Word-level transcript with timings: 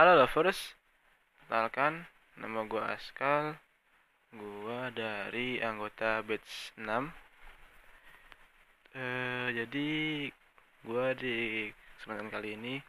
Halo 0.00 0.16
lovers, 0.16 0.80
kenalkan 1.44 2.08
nama 2.40 2.64
gue 2.64 2.80
Askal. 2.80 3.60
Gue 4.32 4.80
dari 4.96 5.60
anggota 5.60 6.24
batch 6.24 6.72
6 6.80 6.88
eh 8.96 9.52
Jadi 9.52 9.88
gue 10.88 11.06
di 11.20 11.36
kesempatan 12.00 12.32
kali 12.32 12.56
ini 12.56 12.80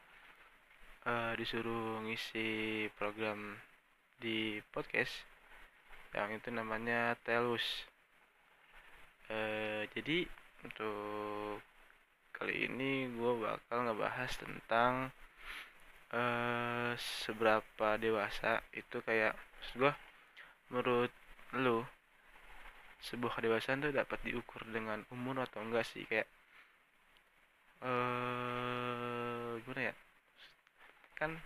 eh, 1.03 1.31
Disuruh 1.35 1.99
ngisi 2.07 2.87
program 2.95 3.59
di 4.15 4.63
podcast 4.71 5.11
Yang 6.15 6.39
itu 6.39 6.49
namanya 6.55 7.19
Telus. 7.27 7.91
Eh, 9.27 9.83
Jadi 9.91 10.23
untuk 10.63 11.59
kali 12.31 12.71
ini 12.71 13.11
gue 13.11 13.33
bakal 13.43 13.83
ngebahas 13.83 14.31
tentang 14.39 15.11
uh, 16.11 16.91
seberapa 16.97 17.87
dewasa 17.99 18.59
itu 18.75 18.99
kayak 19.03 19.35
gue 19.75 19.91
menurut 20.71 21.11
lu 21.55 21.83
sebuah 23.01 23.41
kedewasaan 23.41 23.81
tuh 23.81 23.95
dapat 23.95 24.19
diukur 24.23 24.61
dengan 24.69 25.01
umur 25.09 25.43
atau 25.43 25.63
enggak 25.63 25.87
sih? 25.89 26.05
Kayak 26.05 26.29
uh, 27.81 29.57
gimana 29.63 29.91
ya? 29.91 29.93
Kan 31.17 31.41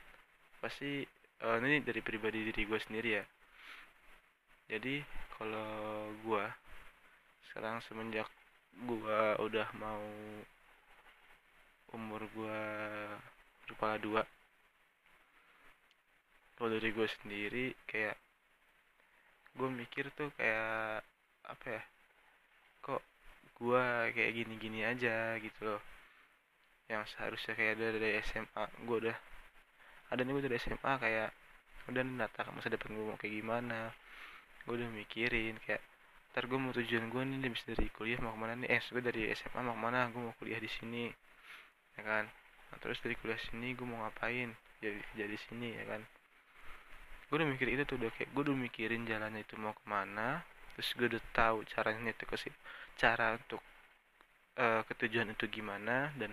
pasti 0.59 1.07
uh, 1.45 1.57
ini 1.63 1.79
dari 1.81 2.01
pribadi 2.03 2.43
diri 2.51 2.61
gue 2.67 2.79
sendiri 2.81 3.09
ya. 3.21 3.25
Jadi 4.65 4.99
kalau 5.37 6.11
gue 6.25 6.45
sekarang 7.49 7.79
semenjak 7.85 8.27
gue 8.75 9.21
udah 9.39 9.67
mau 9.79 10.03
umur 11.95 12.27
gue 12.35 12.61
kepala 13.71 13.95
dua 14.03 14.21
kalau 16.55 16.71
dari 16.71 16.89
gue 16.95 17.07
sendiri 17.19 17.65
kayak 17.83 18.15
gue 19.55 19.69
mikir 19.71 20.07
tuh 20.15 20.31
kayak 20.35 21.03
apa 21.47 21.65
ya 21.67 21.81
kok 22.83 23.01
gue 23.59 23.83
kayak 24.11 24.31
gini-gini 24.35 24.83
aja 24.83 25.35
gitu 25.39 25.59
loh. 25.63 25.81
Yang 26.91 27.15
seharusnya 27.15 27.53
kayak 27.59 27.75
dari, 27.79 27.97
dari 27.99 28.15
SMA 28.23 28.63
gue 28.87 28.97
udah 29.07 29.17
ada 30.11 30.21
nih 30.23 30.31
gue 30.31 30.43
dari 30.47 30.57
SMA 30.59 30.93
kayak 30.99 31.29
udah 31.91 32.03
nata 32.03 32.41
masa 32.55 32.71
depan 32.71 32.91
gue 32.95 33.05
mau 33.07 33.19
kayak 33.19 33.35
gimana? 33.35 33.91
Gue 34.63 34.79
udah 34.79 34.89
mikirin 34.95 35.59
kayak 35.63 35.83
ntar 36.31 36.51
gue 36.51 36.59
mau 36.59 36.75
tujuan 36.75 37.07
gue 37.11 37.21
nih 37.23 37.47
habis 37.47 37.63
dari 37.63 37.87
kuliah 37.95 38.19
mau 38.23 38.35
ke 38.35 38.39
mana 38.39 38.53
nih? 38.59 38.69
Eh 38.75 38.81
gue 38.91 39.03
dari 39.03 39.21
SMA 39.35 39.59
mau 39.59 39.75
ke 39.75 39.81
mana? 39.81 40.07
Gue 40.11 40.21
mau 40.23 40.35
kuliah 40.39 40.59
di 40.59 40.71
sini 40.71 41.11
ya 41.95 42.01
kan? 42.03 42.27
Nah, 42.71 42.77
terus 42.83 42.99
dari 43.03 43.15
kuliah 43.19 43.39
sini 43.39 43.71
gue 43.71 43.87
mau 43.87 44.03
ngapain? 44.03 44.51
Jadi 44.83 44.99
jadi 45.15 45.35
sini 45.47 45.71
ya 45.79 45.83
kan 45.87 46.03
gue 47.29 47.35
udah 47.35 47.49
mikir 47.49 47.67
itu 47.73 47.83
tuh 47.89 47.97
udah 47.97 48.11
kayak 48.13 48.29
gue 48.33 48.41
udah 48.45 48.57
mikirin 48.57 49.03
jalannya 49.09 49.41
itu 49.41 49.57
mau 49.57 49.73
ke 49.73 49.85
mana 49.89 50.45
terus 50.75 50.91
gue 50.93 51.07
udah 51.07 51.23
tahu 51.33 51.63
caranya 51.65 52.11
itu 52.11 52.23
ke 52.27 52.37
cara 52.95 53.39
untuk 53.39 53.61
uh, 54.59 54.81
ketujuan 54.87 55.31
itu 55.31 55.45
gimana 55.47 56.11
dan 56.19 56.31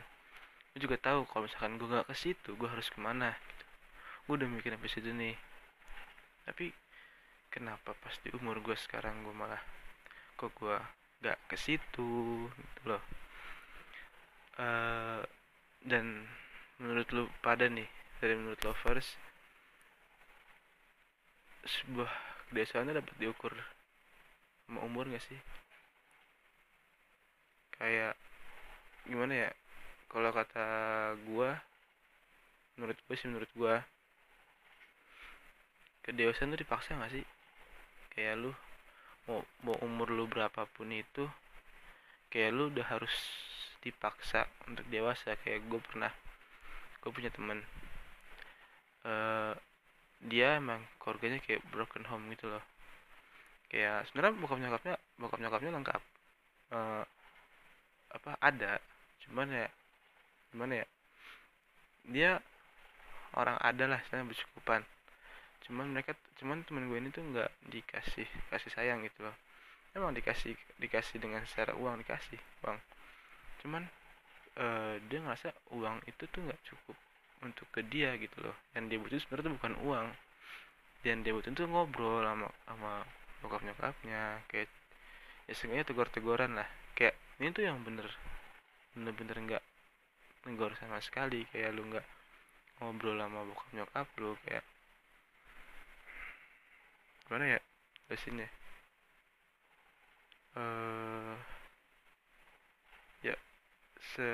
gue 0.72 0.80
juga 0.80 0.96
tahu 0.96 1.28
kalau 1.28 1.44
misalkan 1.44 1.76
gue 1.76 1.88
gak 1.90 2.08
ke 2.08 2.16
situ 2.16 2.50
gue 2.56 2.68
harus 2.68 2.88
ke 2.88 2.98
mana 2.98 3.36
gitu. 3.36 3.64
Gue 4.24 4.34
udah 4.40 4.48
mikir 4.48 4.72
sampai 4.72 4.90
situ 4.90 5.10
nih. 5.12 5.36
Tapi 6.48 6.72
kenapa 7.52 7.92
pas 7.92 8.16
di 8.24 8.32
umur 8.32 8.64
gue 8.64 8.72
sekarang 8.78 9.20
gue 9.27 9.34
malah 9.36 9.60
kok 10.40 10.50
gue 10.56 10.77
gak 11.22 11.38
ke 11.50 11.56
situ 11.60 12.48
gitu 12.48 12.80
loh. 12.88 13.02
Uh, 14.56 15.20
dan 15.84 16.24
menurut 16.80 17.08
lu 17.12 17.24
pada 17.44 17.68
nih 17.68 17.88
dari 18.22 18.34
menurut 18.38 18.60
lovers 18.64 19.18
sebuah 21.62 22.11
kebiasaannya 22.50 22.98
dapat 22.98 23.14
diukur 23.23 23.55
sama 24.67 24.83
umur 24.83 25.06
gak 25.08 25.23
sih? 25.23 25.39
Kayak 27.78 28.14
gimana 29.06 29.48
ya? 29.48 29.50
Kalau 30.11 30.30
kata 30.34 30.67
gua 31.30 31.56
menurut 32.77 32.98
gue 33.08 33.17
sih 33.17 33.28
menurut 33.30 33.50
gua 33.55 33.84
kedewasaan 36.02 36.52
tuh 36.52 36.61
dipaksa 36.61 36.98
gak 36.98 37.14
sih? 37.14 37.24
Kayak 38.12 38.42
lu 38.42 38.52
mau 39.30 39.40
mau 39.62 39.79
umur 39.86 40.11
lu 40.11 40.27
berapapun 40.27 40.90
itu 40.90 41.30
kayak 42.29 42.50
lu 42.50 42.74
udah 42.74 42.86
harus 42.90 43.14
dipaksa 43.80 44.50
untuk 44.67 44.86
dewasa. 44.90 45.39
Kayak 45.40 45.62
gue 45.70 45.80
pernah 45.83 46.12
gue 47.02 47.11
punya 47.11 47.30
teman 47.34 47.62
uh, 49.06 49.55
dia 50.22 50.58
emang 50.58 50.78
keluarganya 51.02 51.42
kayak 51.42 51.62
broken 51.74 52.06
home 52.06 52.30
gitu 52.30 52.46
loh. 52.46 52.62
Kayak 53.66 54.06
sebenarnya 54.10 54.38
bokap 54.38 54.58
nyokapnya 54.60 54.94
bokap 55.18 55.38
nyokapnya 55.42 55.70
lengkap. 55.74 56.02
Uh, 56.70 57.05
apa 58.12 58.30
ada. 58.38 58.78
Cuman 59.27 59.50
ya 59.50 59.66
gimana 60.52 60.84
ya 60.84 60.86
dia 62.06 62.30
orang 63.34 63.58
ada 63.58 63.84
lah 63.96 64.00
saya 64.11 64.22
bercukupan. 64.22 64.86
Cuman 65.66 65.90
mereka 65.90 66.14
cuman 66.38 66.62
temen 66.66 66.86
gue 66.86 66.98
ini 66.98 67.11
tuh 67.11 67.22
nggak 67.22 67.50
dikasih 67.70 68.27
kasih 68.52 68.70
sayang 68.70 69.02
gitu 69.02 69.27
loh. 69.27 69.34
Emang 69.92 70.14
dikasih 70.14 70.55
dikasih 70.78 71.18
dengan 71.18 71.42
secara 71.50 71.74
uang 71.74 71.98
dikasih 71.98 72.38
uang. 72.62 72.78
Cuman 73.64 73.82
uh, 74.58 74.94
dia 75.11 75.18
ngerasa 75.18 75.50
uang 75.74 75.98
itu 76.06 76.24
tuh 76.30 76.40
nggak 76.46 76.62
cukup 76.62 76.96
untuk 77.42 77.67
ke 77.75 77.83
dia 77.86 78.14
gitu 78.19 78.39
loh. 78.42 78.57
Yang 78.73 78.85
dia 78.89 78.98
butuh 79.03 79.19
sebenarnya 79.20 79.47
tuh 79.47 79.55
bukan 79.58 79.75
uang. 79.86 80.08
Dan 81.03 81.17
dia 81.27 81.33
butuh 81.35 81.51
tuh 81.51 81.67
ngobrol 81.67 82.23
sama 82.23 82.48
sama 82.67 82.92
bokap 83.42 83.67
nyokapnya 83.67 84.47
kayak 84.47 84.70
ya 85.51 85.53
seenggaknya 85.58 85.86
tegur-teguran 85.91 86.55
lah. 86.55 86.69
Kayak 86.95 87.19
ini 87.42 87.51
tuh 87.51 87.64
yang 87.67 87.83
bener 87.83 88.07
bener-bener 88.95 89.36
nggak 89.36 89.64
negor 90.47 90.73
sama 90.79 91.03
sekali. 91.03 91.45
Kayak 91.51 91.75
lu 91.75 91.83
nggak 91.91 92.07
ngobrol 92.83 93.19
sama 93.19 93.47
bokap 93.47 93.69
nyokap 93.74 94.09
lu 94.19 94.35
kayak 94.47 94.64
gimana 97.27 97.57
ya 97.57 97.61
biasanya 98.11 98.48
eh 100.53 100.61
uh, 100.61 101.35
ya 103.24 103.33
se 104.13 104.29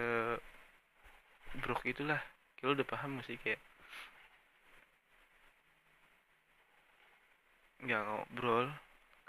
brok 1.62 1.86
itulah 1.86 2.18
kayak 2.58 2.78
udah 2.78 2.86
paham 2.86 3.22
sih 3.24 3.38
kayak 3.40 3.62
nggak 7.78 8.02
ngobrol 8.02 8.66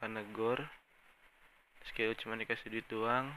karena 0.02 0.22
gor 0.34 0.60
terus 1.80 1.92
kayak 1.94 2.18
cuma 2.20 2.34
dikasih 2.36 2.74
duit 2.74 2.88
doang 2.90 3.30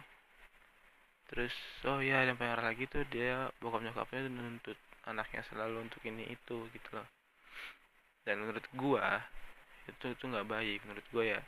terus 1.29 1.53
oh 1.85 2.01
ya 2.01 2.25
yang 2.25 2.37
paling 2.37 2.61
lagi 2.61 2.89
tuh 2.89 3.05
dia 3.13 3.53
bokap 3.61 3.85
nyokapnya 3.85 4.29
nuntut 4.29 4.77
anaknya 5.07 5.43
selalu 5.51 5.83
untuk 5.83 6.03
ini 6.07 6.31
itu 6.31 6.57
gitu 6.71 6.89
loh. 6.95 7.09
Dan 8.23 8.47
menurut 8.47 8.63
gua 8.79 9.19
itu 9.91 10.15
itu 10.15 10.25
nggak 10.31 10.47
baik. 10.47 10.79
Menurut 10.87 11.07
gua 11.11 11.25
ya 11.27 11.41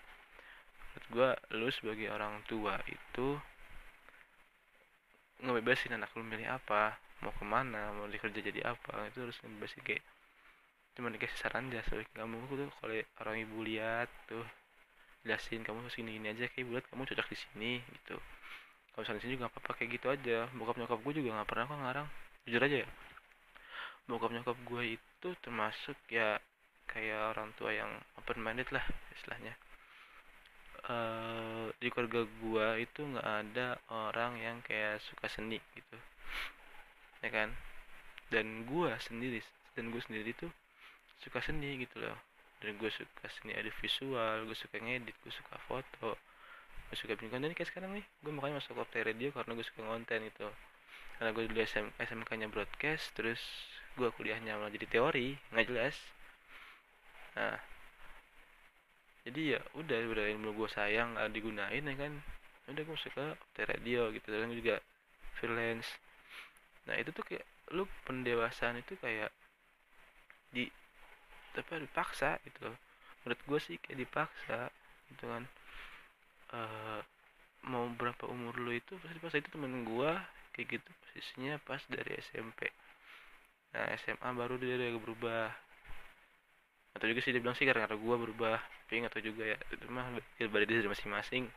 menurut 0.95 1.07
gua 1.11 1.29
lu 1.55 1.69
sebagai 1.75 2.11
orang 2.11 2.43
tua 2.51 2.79
itu 2.91 3.39
ngebebasin 5.43 5.95
anak 5.95 6.11
lu 6.15 6.23
milih 6.23 6.47
apa 6.47 6.95
mau 7.25 7.33
ke 7.33 7.45
mana 7.49 7.97
mau 7.97 8.05
dikerja 8.05 8.45
jadi 8.45 8.61
apa 8.77 9.09
itu 9.09 9.25
harus 9.25 9.41
kayak 9.81 10.05
cuma 10.95 11.11
dikasih 11.11 11.39
saran 11.41 11.73
aja 11.73 11.83
soalnya 11.89 12.07
kamu 12.15 12.37
tuh 12.47 12.71
kalau 12.79 12.95
orang 13.25 13.37
ibu 13.43 13.59
lihat 13.67 14.07
tuh 14.31 14.47
jelasin 15.25 15.65
kamu 15.65 15.89
sini 15.89 16.21
ini 16.21 16.37
aja 16.37 16.45
kayak 16.53 16.69
buat 16.69 16.85
kamu 16.93 17.09
cocok 17.09 17.27
di 17.33 17.39
sini 17.41 17.73
gitu. 17.81 18.21
Kalau 18.93 19.03
misalnya 19.03 19.23
sini 19.25 19.33
juga 19.41 19.49
apa-apa 19.49 19.73
kayak 19.81 19.91
gitu 19.99 20.07
aja. 20.13 20.39
Bokap 20.53 20.77
nyokap 20.77 21.01
gue 21.01 21.13
juga 21.19 21.29
nggak 21.41 21.49
pernah 21.49 21.65
kok 21.67 21.81
ngarang. 21.81 22.09
Jujur 22.45 22.63
aja 22.63 22.77
ya. 22.85 22.89
Bokap 24.07 24.31
nyokap 24.37 24.57
gue 24.69 24.83
itu 25.01 25.29
termasuk 25.41 25.97
ya 26.13 26.37
kayak 26.87 27.35
orang 27.35 27.51
tua 27.57 27.73
yang 27.73 27.91
open 28.21 28.39
minded 28.39 28.69
lah 28.69 28.85
istilahnya. 29.17 29.57
Uh, 30.85 31.73
di 31.81 31.89
keluarga 31.89 32.29
gue 32.29 32.67
itu 32.85 33.01
nggak 33.01 33.25
ada 33.25 33.81
orang 33.89 34.37
yang 34.37 34.61
kayak 34.61 35.01
suka 35.01 35.33
seni 35.33 35.57
gitu 35.73 35.97
ya 37.25 37.31
kan? 37.33 37.49
Dan 38.29 38.69
gue 38.69 38.93
sendiri 39.01 39.41
dan 39.73 39.89
gue 39.89 40.03
sendiri 40.05 40.37
tuh 40.37 40.53
suka 41.25 41.41
seni 41.41 41.81
gitu 41.81 42.05
loh. 42.05 42.17
Dan 42.61 42.77
gue 42.77 42.93
suka 42.93 43.27
seni 43.33 43.57
ada 43.57 43.73
visual 43.81 44.45
gue 44.45 44.57
suka 44.57 44.77
ngedit 44.77 45.17
gue 45.25 45.33
suka 45.33 45.57
foto 45.65 46.21
gue 46.93 46.97
suka 47.01 47.17
bikin 47.17 47.33
konten. 47.33 47.57
Kayak 47.57 47.73
sekarang 47.73 47.97
nih 47.97 48.05
gue 48.05 48.33
makanya 48.33 48.61
masuk 48.61 48.77
ke 48.93 49.01
radio 49.01 49.33
karena 49.33 49.53
gue 49.57 49.67
suka 49.67 49.83
konten 49.83 50.21
itu 50.29 50.49
karena 51.15 51.31
gue 51.31 51.43
dulu 51.47 51.61
SM, 51.63 51.87
SMK 51.97 52.31
nya 52.37 52.49
broadcast 52.51 53.15
terus 53.17 53.41
gue 53.95 54.11
kuliahnya 54.19 54.59
malah 54.59 54.73
jadi 54.75 54.87
teori 54.91 55.39
nggak 55.55 55.67
jelas. 55.71 55.97
Nah 57.39 57.57
jadi 59.25 59.57
ya 59.57 59.61
udah 59.73 59.99
udah 60.13 60.25
ilmu 60.37 60.53
gue 60.53 60.69
sayang 60.69 61.17
digunain 61.33 61.81
ya 61.81 61.97
kan? 61.97 62.13
Udah 62.69 62.83
gue 62.85 62.99
suka 63.01 63.37
radio 63.57 64.13
gitu. 64.13 64.29
Dan 64.29 64.53
juga 64.53 64.85
freelance 65.41 65.89
nah 66.85 66.95
itu 67.01 67.11
tuh 67.17 67.25
kayak 67.25 67.45
lu 67.73 67.89
pendewasaan 68.05 68.81
itu 68.81 68.95
kayak 69.01 69.33
di 70.53 70.69
tapi 71.55 71.87
dipaksa 71.87 72.39
gitu 72.45 72.71
menurut 73.25 73.41
gue 73.49 73.59
sih 73.63 73.77
kayak 73.81 73.99
dipaksa 74.05 74.69
gitu 75.09 75.25
kan. 75.29 75.45
Uh, 76.55 77.01
mau 77.65 77.89
berapa 77.97 78.29
umur 78.29 78.61
lu 78.61 78.77
itu 78.77 78.93
pasti 79.01 79.19
pas 79.19 79.33
itu 79.33 79.49
temen 79.49 79.89
gue 79.89 80.11
kayak 80.53 80.79
gitu 80.79 80.89
posisinya 81.01 81.57
pas 81.65 81.81
dari 81.89 82.13
SMP 82.21 82.69
nah 83.75 83.91
SMA 83.99 84.29
baru 84.39 84.55
dia 84.61 84.79
udah 84.79 85.03
berubah. 85.03 85.51
Atau 86.95 87.11
juga 87.11 87.21
sih 87.27 87.35
dia 87.35 87.43
bilang 87.43 87.59
sih 87.59 87.67
karena 87.67 87.91
gue 87.91 88.17
berubah 88.23 88.63
tapi 88.87 89.03
atau 89.03 89.19
juga 89.19 89.51
ya. 89.51 89.59
Itu 89.75 89.91
mah 89.91 90.15
ya 90.39 90.47
balik 90.47 90.71
dari 90.71 90.87
masing-masing. 90.87 91.51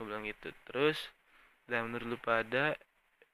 Gue 0.00 0.04
bilang 0.08 0.24
gitu. 0.24 0.48
Terus 0.64 0.96
dan 1.68 1.92
menurut 1.92 2.16
lu 2.16 2.18
pada 2.24 2.72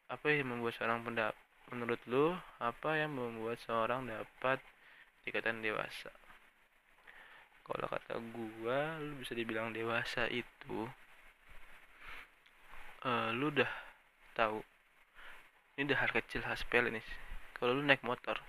apa 0.08 0.26
yang 0.32 0.48
membuat 0.48 0.72
seorang 0.80 1.04
pendapat 1.04 1.36
menurut 1.68 2.00
lu 2.08 2.32
apa 2.64 2.96
yang 2.96 3.12
membuat 3.12 3.60
seorang 3.60 4.08
dapat 4.08 4.60
dikatakan 5.28 5.60
dewasa? 5.60 6.12
Kalau 7.68 7.84
kata 7.84 8.16
gua 8.32 8.96
lu 8.96 9.20
bisa 9.20 9.36
dibilang 9.36 9.76
dewasa 9.76 10.24
itu 10.32 10.88
uh, 13.04 13.28
lu 13.36 13.52
udah 13.52 13.68
tahu. 14.32 14.64
Ini 15.76 15.92
udah 15.92 15.98
hal 16.00 16.10
kecil 16.16 16.40
hal 16.48 16.56
sepele 16.56 16.88
nih. 16.88 17.04
Kalau 17.60 17.76
lu 17.76 17.84
naik 17.84 18.00
motor 18.00 18.40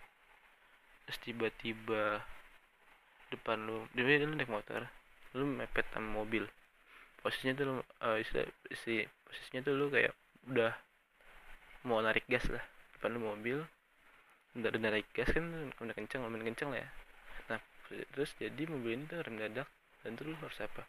terus 1.03 1.19
tiba-tiba 1.25 2.21
depan 3.33 3.65
lu 3.65 3.89
dia 3.97 4.23
lu 4.23 4.37
naik 4.37 4.47
motor 4.47 4.87
lu 5.35 5.43
mepet 5.43 5.83
sama 5.91 6.23
mobil. 6.23 6.47
Posisinya 7.19 7.59
tuh 7.59 7.65
lu 7.67 7.73
uh, 7.75 8.15
istilah, 8.15 8.47
isi 8.71 9.03
posisinya 9.27 9.59
tuh 9.67 9.73
lu 9.75 9.85
kayak 9.91 10.15
udah 10.47 10.71
mau 11.85 11.99
narik 12.03 12.25
gas 12.27 12.45
lah. 12.51 12.63
Depan 12.97 13.15
lu 13.15 13.21
mobil. 13.23 13.57
Udah 14.57 14.71
narik 14.75 15.07
gas 15.15 15.29
kan 15.31 15.45
udah 15.69 15.95
kenceng 15.95 16.25
lumayan 16.25 16.51
kenceng 16.51 16.73
lah 16.73 16.83
ya. 16.83 16.89
Nah 17.53 17.59
terus 18.13 18.33
jadi 18.37 18.63
mobil 18.67 18.99
ini 18.99 19.05
tuh 19.07 19.21
rem 19.23 19.37
dadak. 19.39 19.69
Dan 20.03 20.15
terus 20.15 20.35
lu 20.35 20.37
harus 20.39 20.59
apa? 20.63 20.83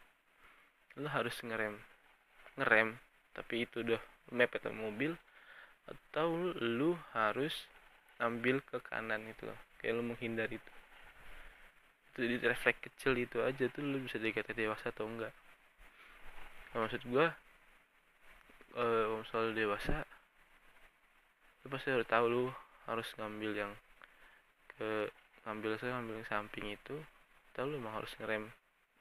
Lu 0.99 1.07
harus 1.07 1.35
ngerem. 1.43 1.75
Ngerem. 2.59 2.99
Tapi 3.31 3.55
itu 3.63 3.83
udah 3.83 4.01
mepet 4.33 4.67
mobil. 4.71 5.15
Atau 5.87 6.55
lu 6.59 6.97
harus 7.15 7.67
ambil 8.19 8.59
ke 8.65 8.79
kanan 8.83 9.23
itu. 9.27 9.47
Loh 9.47 9.59
kayak 9.81 9.97
lu 9.97 10.03
menghindar 10.05 10.47
itu. 10.47 10.71
Itu 12.13 12.27
di 12.27 12.37
refleks 12.43 12.83
kecil 12.85 13.17
itu 13.17 13.41
aja 13.41 13.65
tuh 13.71 13.81
lu 13.81 13.97
bisa 14.03 14.21
dikata 14.21 14.53
dewasa 14.53 14.93
atau 14.93 15.09
enggak. 15.09 15.33
Nah, 16.71 16.87
maksud 16.87 17.01
gua 17.09 17.33
uh, 18.77 19.19
soal 19.27 19.51
dewasa 19.51 20.05
lu 21.61 21.67
pasti 21.69 21.93
udah 21.93 22.09
tahu 22.09 22.25
lu 22.25 22.43
harus 22.89 23.05
ngambil 23.17 23.51
yang 23.53 23.73
ke 24.73 25.09
ngambil 25.45 25.77
saya 25.77 25.97
ngambil 25.97 26.15
yang 26.21 26.29
samping 26.29 26.65
itu. 26.73 26.95
Tahu 27.53 27.65
lu 27.69 27.75
emang 27.81 28.01
harus 28.01 28.11
ngerem. 28.17 28.49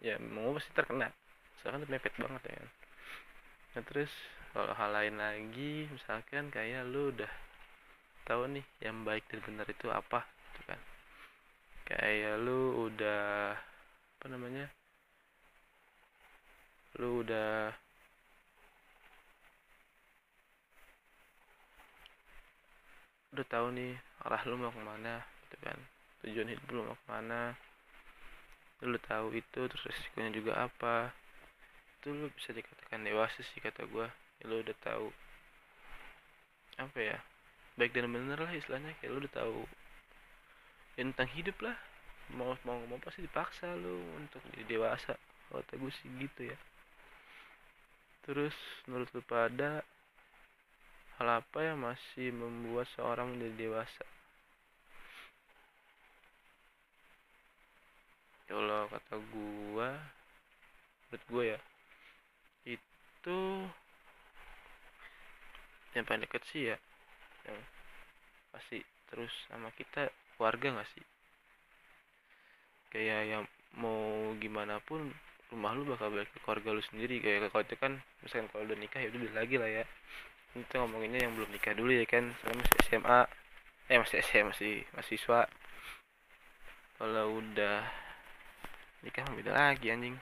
Ya 0.00 0.16
mau 0.20 0.52
pasti 0.56 0.70
terkena. 0.76 1.08
Soalnya 1.60 1.84
kan 1.84 1.90
mepet 1.92 2.14
banget 2.16 2.42
ya 2.48 2.54
kan. 2.60 2.70
Nah 3.70 3.82
terus 3.86 4.12
kalau 4.50 4.72
hal 4.74 4.90
lain 4.90 5.16
lagi 5.16 5.86
misalkan 5.88 6.50
kayak 6.50 6.88
lu 6.88 7.14
udah 7.14 7.32
tahu 8.26 8.50
nih 8.50 8.64
yang 8.84 9.06
baik 9.06 9.24
dan 9.30 9.40
benar 9.44 9.66
itu 9.68 9.86
apa 9.88 10.24
gitu 10.24 10.60
kan. 10.68 10.80
Kayak 11.88 12.40
lu 12.44 12.90
udah 12.90 13.56
apa 14.20 14.26
namanya 14.28 14.68
lu 16.98 17.24
udah 17.24 17.72
tahu 23.50 23.74
nih 23.74 23.98
arah 24.22 24.42
lu 24.46 24.54
mau 24.54 24.70
ke 24.70 24.78
mana 24.78 25.26
gitu 25.44 25.56
kan. 25.66 25.78
Tujuan 26.22 26.48
hidup 26.54 26.66
lu 26.70 26.86
mau 26.86 26.94
ke 26.94 27.06
mana. 27.10 27.58
Lu 28.86 28.96
tahu 29.02 29.34
itu 29.34 29.60
terus 29.66 29.82
resikonya 29.82 30.30
juga 30.30 30.52
apa. 30.62 31.10
Itu 31.98 32.14
lu 32.14 32.30
bisa 32.32 32.54
dikatakan 32.54 33.02
dewasa 33.02 33.42
sih 33.42 33.58
kata 33.58 33.84
gue 33.90 34.06
ya, 34.40 34.44
lu 34.46 34.62
udah 34.62 34.76
tahu 34.80 35.12
apa 36.80 36.96
ya 36.96 37.18
baik 37.76 37.92
dan 37.92 38.08
benar 38.08 38.38
lah 38.38 38.52
istilahnya. 38.54 38.94
Kayak 39.02 39.10
lu 39.12 39.18
udah 39.26 39.34
tahu 39.34 39.58
ya, 40.96 41.02
tentang 41.04 41.28
hidup 41.34 41.58
lah. 41.60 41.76
Mau 42.30 42.54
mau 42.62 42.78
mau 42.86 43.02
pasti 43.02 43.26
dipaksa 43.26 43.74
lu 43.74 43.98
untuk 44.16 44.38
jadi 44.54 44.78
dewasa. 44.78 45.18
Kalau 45.50 45.66
gue 45.66 45.92
sih 45.98 46.08
gitu 46.22 46.46
ya. 46.46 46.58
Terus 48.22 48.54
menurut 48.86 49.10
lu 49.10 49.22
pada 49.26 49.82
Hal 51.20 51.44
apa 51.44 51.60
yang 51.60 51.84
masih 51.84 52.32
membuat 52.32 52.88
seorang 52.96 53.36
menjadi 53.36 53.68
dewasa? 53.68 54.08
Kalau 58.48 58.88
kata 58.88 59.20
gua, 59.28 60.00
menurut 61.12 61.24
gua 61.28 61.44
ya, 61.44 61.60
itu 62.64 63.38
yang 65.92 66.08
paling 66.08 66.24
deket 66.24 66.40
sih 66.48 66.72
ya, 66.72 66.80
yang 67.44 67.60
pasti 68.56 68.80
terus 69.12 69.28
sama 69.52 69.68
kita 69.76 70.08
keluarga 70.40 70.72
nggak 70.72 70.88
sih? 70.96 71.04
Kayak 72.96 73.20
yang 73.28 73.44
mau 73.76 74.32
gimana 74.40 74.80
pun 74.88 75.12
rumah 75.52 75.76
lu 75.76 75.84
bakal 75.84 76.08
balik 76.16 76.32
ke 76.32 76.40
keluarga 76.40 76.72
lu 76.72 76.82
sendiri 76.88 77.20
kayak 77.20 77.52
kalau 77.52 77.60
itu 77.60 77.76
kan 77.76 77.92
misalkan 78.24 78.48
kalau 78.48 78.64
udah 78.64 78.78
nikah 78.80 79.04
ya 79.04 79.12
udah 79.12 79.36
lagi 79.36 79.60
lah 79.60 79.68
ya 79.68 79.84
itu 80.58 80.74
ngomonginnya 80.74 81.26
yang 81.26 81.32
belum 81.38 81.50
nikah 81.54 81.74
dulu 81.74 81.92
ya 81.94 82.06
kan. 82.06 82.34
Saya 82.42 82.54
masih 82.58 82.78
SMA 82.86 83.20
eh 83.90 83.98
masih 83.98 84.16
SMA 84.22 84.42
masih 84.50 84.74
mahasiswa. 84.94 85.40
Kalau 87.00 87.26
udah 87.38 87.78
nikah 89.06 89.24
beda 89.34 89.52
lagi 89.54 89.86
anjing. 89.90 90.16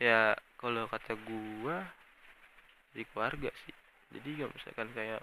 Ya 0.00 0.34
kalau 0.56 0.88
kata 0.90 1.16
gua 1.24 1.86
di 2.92 3.06
keluarga 3.10 3.50
sih. 3.66 3.74
Jadi 4.10 4.42
gak 4.42 4.50
misalkan 4.50 4.90
kayak 4.90 5.22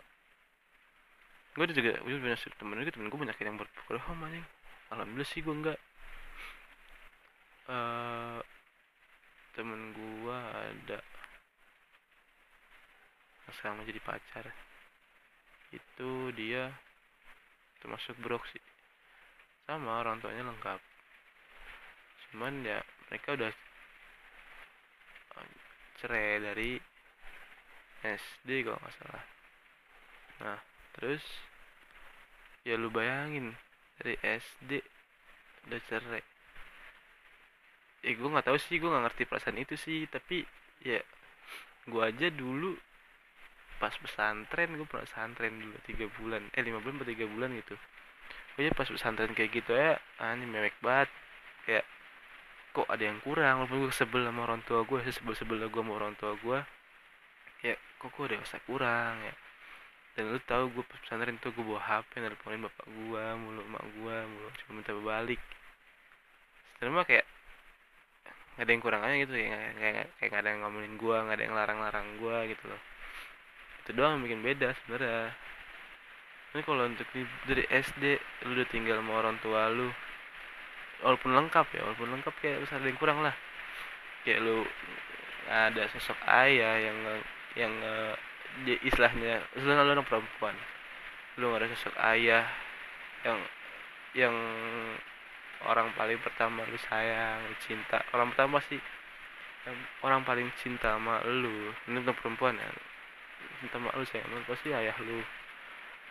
gue 1.57 1.65
juga 1.73 1.97
gue 2.05 2.21
punya 2.21 2.37
temen 2.37 2.85
gue 2.85 2.93
temen 2.93 3.09
gue 3.09 3.19
banyak 3.19 3.37
yang 3.41 3.59
berprogram 3.59 4.23
anjing. 4.23 4.45
Alhamdulillah 4.93 5.27
sih 5.27 5.41
gue 5.43 5.55
enggak. 5.55 5.79
Uh, 7.67 8.39
temen 9.57 9.89
gua 9.97 10.37
ada 10.53 11.01
sekarang 13.57 13.81
menjadi 13.81 14.01
pacar. 14.05 14.45
Itu 15.73 16.31
dia 16.37 16.71
termasuk 17.81 18.15
brok 18.21 18.45
sih. 18.53 18.63
Sama 19.65 19.99
orang 19.99 20.21
tuanya 20.21 20.47
lengkap. 20.47 20.79
Cuman 22.29 22.63
ya 22.63 22.79
mereka 23.09 23.35
udah 23.35 23.51
eh, 25.37 25.49
cerai 25.99 26.39
dari 26.39 26.71
SD 28.05 28.49
kalau 28.63 28.79
nggak 28.79 28.95
salah. 29.01 29.23
Nah 30.45 30.59
terus 30.97 31.23
ya 32.63 32.77
lu 32.77 32.93
bayangin 32.93 33.53
dari 33.99 34.15
SD 34.21 34.71
udah 35.67 35.81
cerai. 35.89 36.23
Eh 38.05 38.13
gue 38.13 38.29
nggak 38.29 38.47
tahu 38.47 38.57
sih 38.61 38.77
gue 38.77 38.87
nggak 38.87 39.05
ngerti 39.11 39.23
perasaan 39.25 39.57
itu 39.59 39.75
sih. 39.75 40.05
Tapi 40.07 40.45
ya 40.85 41.01
gue 41.87 42.01
aja 42.03 42.27
dulu 42.29 42.86
pas 43.77 43.93
pesantren 43.93 44.69
gue 44.73 44.87
pernah 44.89 45.05
pesantren 45.05 45.53
dulu 45.57 45.77
tiga 45.85 46.05
bulan. 46.17 46.41
Eh 46.53 46.61
lima 46.65 46.81
bulan 46.81 47.01
atau 47.01 47.09
tiga 47.09 47.25
bulan 47.29 47.49
gitu. 47.57 47.75
Pokoknya 48.53 48.73
pas 48.73 48.89
pesantren 48.89 49.31
kayak 49.37 49.51
gitu 49.53 49.71
ya 49.73 50.01
ah, 50.21 50.33
ini 50.33 50.45
mewek 50.49 50.75
banget. 50.81 51.09
Kayak 51.65 51.85
kok 52.73 52.87
ada 52.89 53.03
yang 53.05 53.19
kurang? 53.21 53.63
Walaupun 53.63 53.87
gue 53.87 53.93
sebel 53.93 54.21
sama 54.25 54.41
orang 54.49 54.61
tua 54.65 54.81
gue 54.83 54.99
sebel 55.13 55.33
sebel 55.37 55.61
gue 55.65 55.81
sama 55.81 55.93
orang 55.93 56.13
tua 56.17 56.33
gue 56.37 56.59
ya 57.65 57.73
kok 57.97 58.09
gue 58.13 58.23
ada 58.33 58.41
masa 58.41 58.57
kurang 58.65 59.15
ya? 59.21 59.33
Dan 60.17 60.33
lu 60.33 60.39
tahu 60.41 60.73
gue 60.73 60.83
pas 60.85 60.97
pesantren 60.97 61.37
tuh 61.37 61.53
gue 61.53 61.61
bawa 61.61 61.81
hp 61.81 62.09
nelponin 62.17 62.65
bapak 62.65 62.85
gue 62.89 63.23
mulu 63.37 63.61
emak 63.61 63.83
gue 63.93 64.15
mulu 64.25 64.47
cuma 64.65 64.71
minta 64.81 64.93
balik. 64.97 65.41
Sebenarnya 66.77 67.05
kayak 67.05 67.25
nggak 68.57 68.65
ada 68.65 68.73
yang 68.73 68.81
kurang 68.81 69.01
aja 69.05 69.15
gitu 69.21 69.33
kayak 69.37 69.73
kayak 69.77 70.05
kayak 70.17 70.29
nggak 70.33 70.41
ada 70.41 70.49
yang 70.49 70.61
ngomongin 70.65 70.93
gue 70.97 71.13
nggak 71.13 71.35
ada 71.37 71.43
yang 71.45 71.53
larang-larang 71.53 72.07
gue 72.17 72.37
gitu 72.57 72.65
loh 72.65 72.81
itu 73.87 73.95
doang 73.95 74.19
yang 74.19 74.23
bikin 74.27 74.43
beda 74.43 74.75
sebenarnya. 74.83 75.31
Ini 76.51 76.61
kalau 76.67 76.91
untuk 76.91 77.07
dari 77.47 77.63
SD 77.71 78.19
lu 78.43 78.59
udah 78.59 78.67
tinggal 78.67 78.99
sama 78.99 79.15
orang 79.15 79.39
tua 79.39 79.71
lu. 79.71 79.87
Walaupun 81.07 81.31
lengkap 81.31 81.71
ya 81.71 81.87
walaupun 81.87 82.11
lengkap 82.19 82.35
kayak 82.43 82.67
besar 82.67 82.83
yang 82.83 82.99
kurang 82.99 83.23
lah. 83.23 83.31
Kayak 84.27 84.43
lu 84.43 84.67
ada 85.47 85.87
sosok 85.95 86.19
ayah 86.27 86.75
yang 86.83 86.97
yang 87.55 87.71
uh, 87.79 88.11
istilahnya 88.67 89.39
istilahnya 89.55 89.87
lu 89.87 89.95
orang 89.95 90.03
perempuan. 90.03 90.55
Lu 91.39 91.55
gak 91.55 91.63
ada 91.63 91.67
sosok 91.71 91.95
ayah 92.11 92.43
yang 93.23 93.39
yang 94.11 94.35
orang 95.63 95.95
paling 95.95 96.19
pertama 96.19 96.67
lu 96.67 96.75
sayang 96.91 97.39
lu 97.39 97.55
cinta. 97.63 98.03
Orang 98.11 98.35
pertama 98.35 98.59
sih 98.67 98.83
yang 99.63 99.79
orang 100.03 100.27
paling 100.27 100.51
cinta 100.59 100.99
sama 100.99 101.23
lu 101.23 101.71
ini 101.87 102.03
untuk 102.03 102.19
perempuan 102.19 102.59
ya 102.59 102.67
cinta 103.61 103.77
mak 103.81 103.93
lu 103.97 104.05
sayang 104.05 104.29
lu 104.29 104.41
pasti 104.45 104.69
ayah 104.73 104.97
lu. 105.01 105.19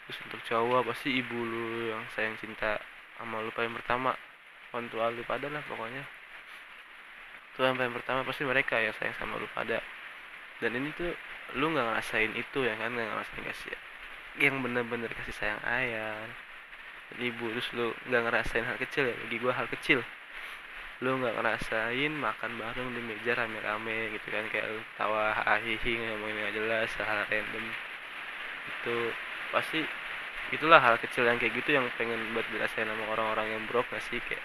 Terus 0.07 0.19
untuk 0.27 0.41
cowok 0.47 0.93
pasti 0.93 1.19
ibu 1.19 1.39
lu 1.39 1.91
yang 1.91 2.03
sayang 2.15 2.35
cinta 2.39 2.79
sama 3.19 3.43
lu 3.43 3.51
paling 3.55 3.75
pertama. 3.75 4.15
Orang 4.75 4.91
tua 4.91 5.11
lu 5.15 5.23
pada 5.25 5.47
lah 5.47 5.63
pokoknya. 5.67 6.03
Tuhan 7.57 7.79
paling 7.79 7.95
pertama 7.95 8.21
pasti 8.27 8.43
mereka 8.45 8.77
yang 8.77 8.95
sayang 8.99 9.17
sama 9.17 9.39
lu 9.39 9.49
pada. 9.55 9.81
Dan 10.59 10.77
ini 10.77 10.91
tuh 10.95 11.11
lu 11.55 11.71
nggak 11.71 11.87
ngerasain 11.95 12.33
itu 12.35 12.59
ya 12.67 12.75
kan 12.77 12.91
nggak 12.93 13.07
ngerasain 13.07 13.43
kasih 13.47 13.77
yang 14.37 14.61
bener-bener 14.61 15.09
kasih 15.13 15.35
sayang 15.35 15.61
ayah. 15.65 16.27
Ibu 17.17 17.55
terus 17.55 17.69
lu 17.73 17.95
nggak 18.11 18.23
ngerasain 18.27 18.67
hal 18.67 18.77
kecil 18.83 19.07
ya 19.07 19.15
bagi 19.15 19.39
gua 19.39 19.55
hal 19.55 19.71
kecil 19.71 20.03
lu 21.05 21.21
nggak 21.21 21.37
ngerasain 21.37 22.13
makan 22.17 22.57
bareng 22.57 22.89
di 22.97 23.01
meja 23.05 23.37
rame-rame 23.37 24.17
gitu 24.17 24.33
kan 24.33 24.49
kayak 24.49 24.65
lu 24.73 24.81
tawa 24.97 25.37
ahihi 25.45 25.93
ngomongin 25.93 26.37
nggak 26.41 26.55
jelas 26.57 26.89
hal 27.05 27.29
random. 27.29 27.65
Itu 28.65 29.13
pasti 29.53 29.85
itulah 30.57 30.81
hal 30.81 30.97
kecil 30.97 31.29
yang 31.29 31.37
kayak 31.37 31.53
gitu 31.61 31.77
yang 31.77 31.85
pengen 32.01 32.17
buat 32.33 32.49
dirasain 32.49 32.89
sama 32.89 33.05
orang-orang 33.13 33.47
yang 33.53 33.63
broke 33.69 33.93
gak 33.93 34.01
sih 34.09 34.23
kayak 34.25 34.41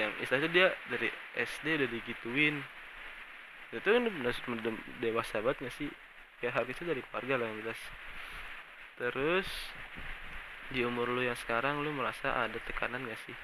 yang 0.00 0.12
istilahnya 0.20 0.48
dia 0.48 0.68
dari 0.88 1.08
SD 1.36 1.76
udah 1.76 1.88
digituin. 1.92 2.56
Itu 3.76 3.84
kan 3.84 4.08
udah 4.08 4.72
dewasa 5.04 5.44
banget 5.44 5.68
gak 5.68 5.76
sih? 5.76 5.90
Kayak 6.40 6.52
hal 6.56 6.64
kecil 6.72 6.88
dari 6.88 7.04
keluarga 7.04 7.44
lah 7.44 7.46
yang 7.52 7.58
jelas. 7.68 7.80
Terus 8.96 9.48
di 10.72 10.80
umur 10.88 11.12
lu 11.12 11.20
yang 11.20 11.36
sekarang 11.36 11.84
lu 11.84 11.92
merasa 11.92 12.32
ada 12.32 12.56
tekanan 12.64 13.04
gak 13.04 13.20
sih 13.28 13.36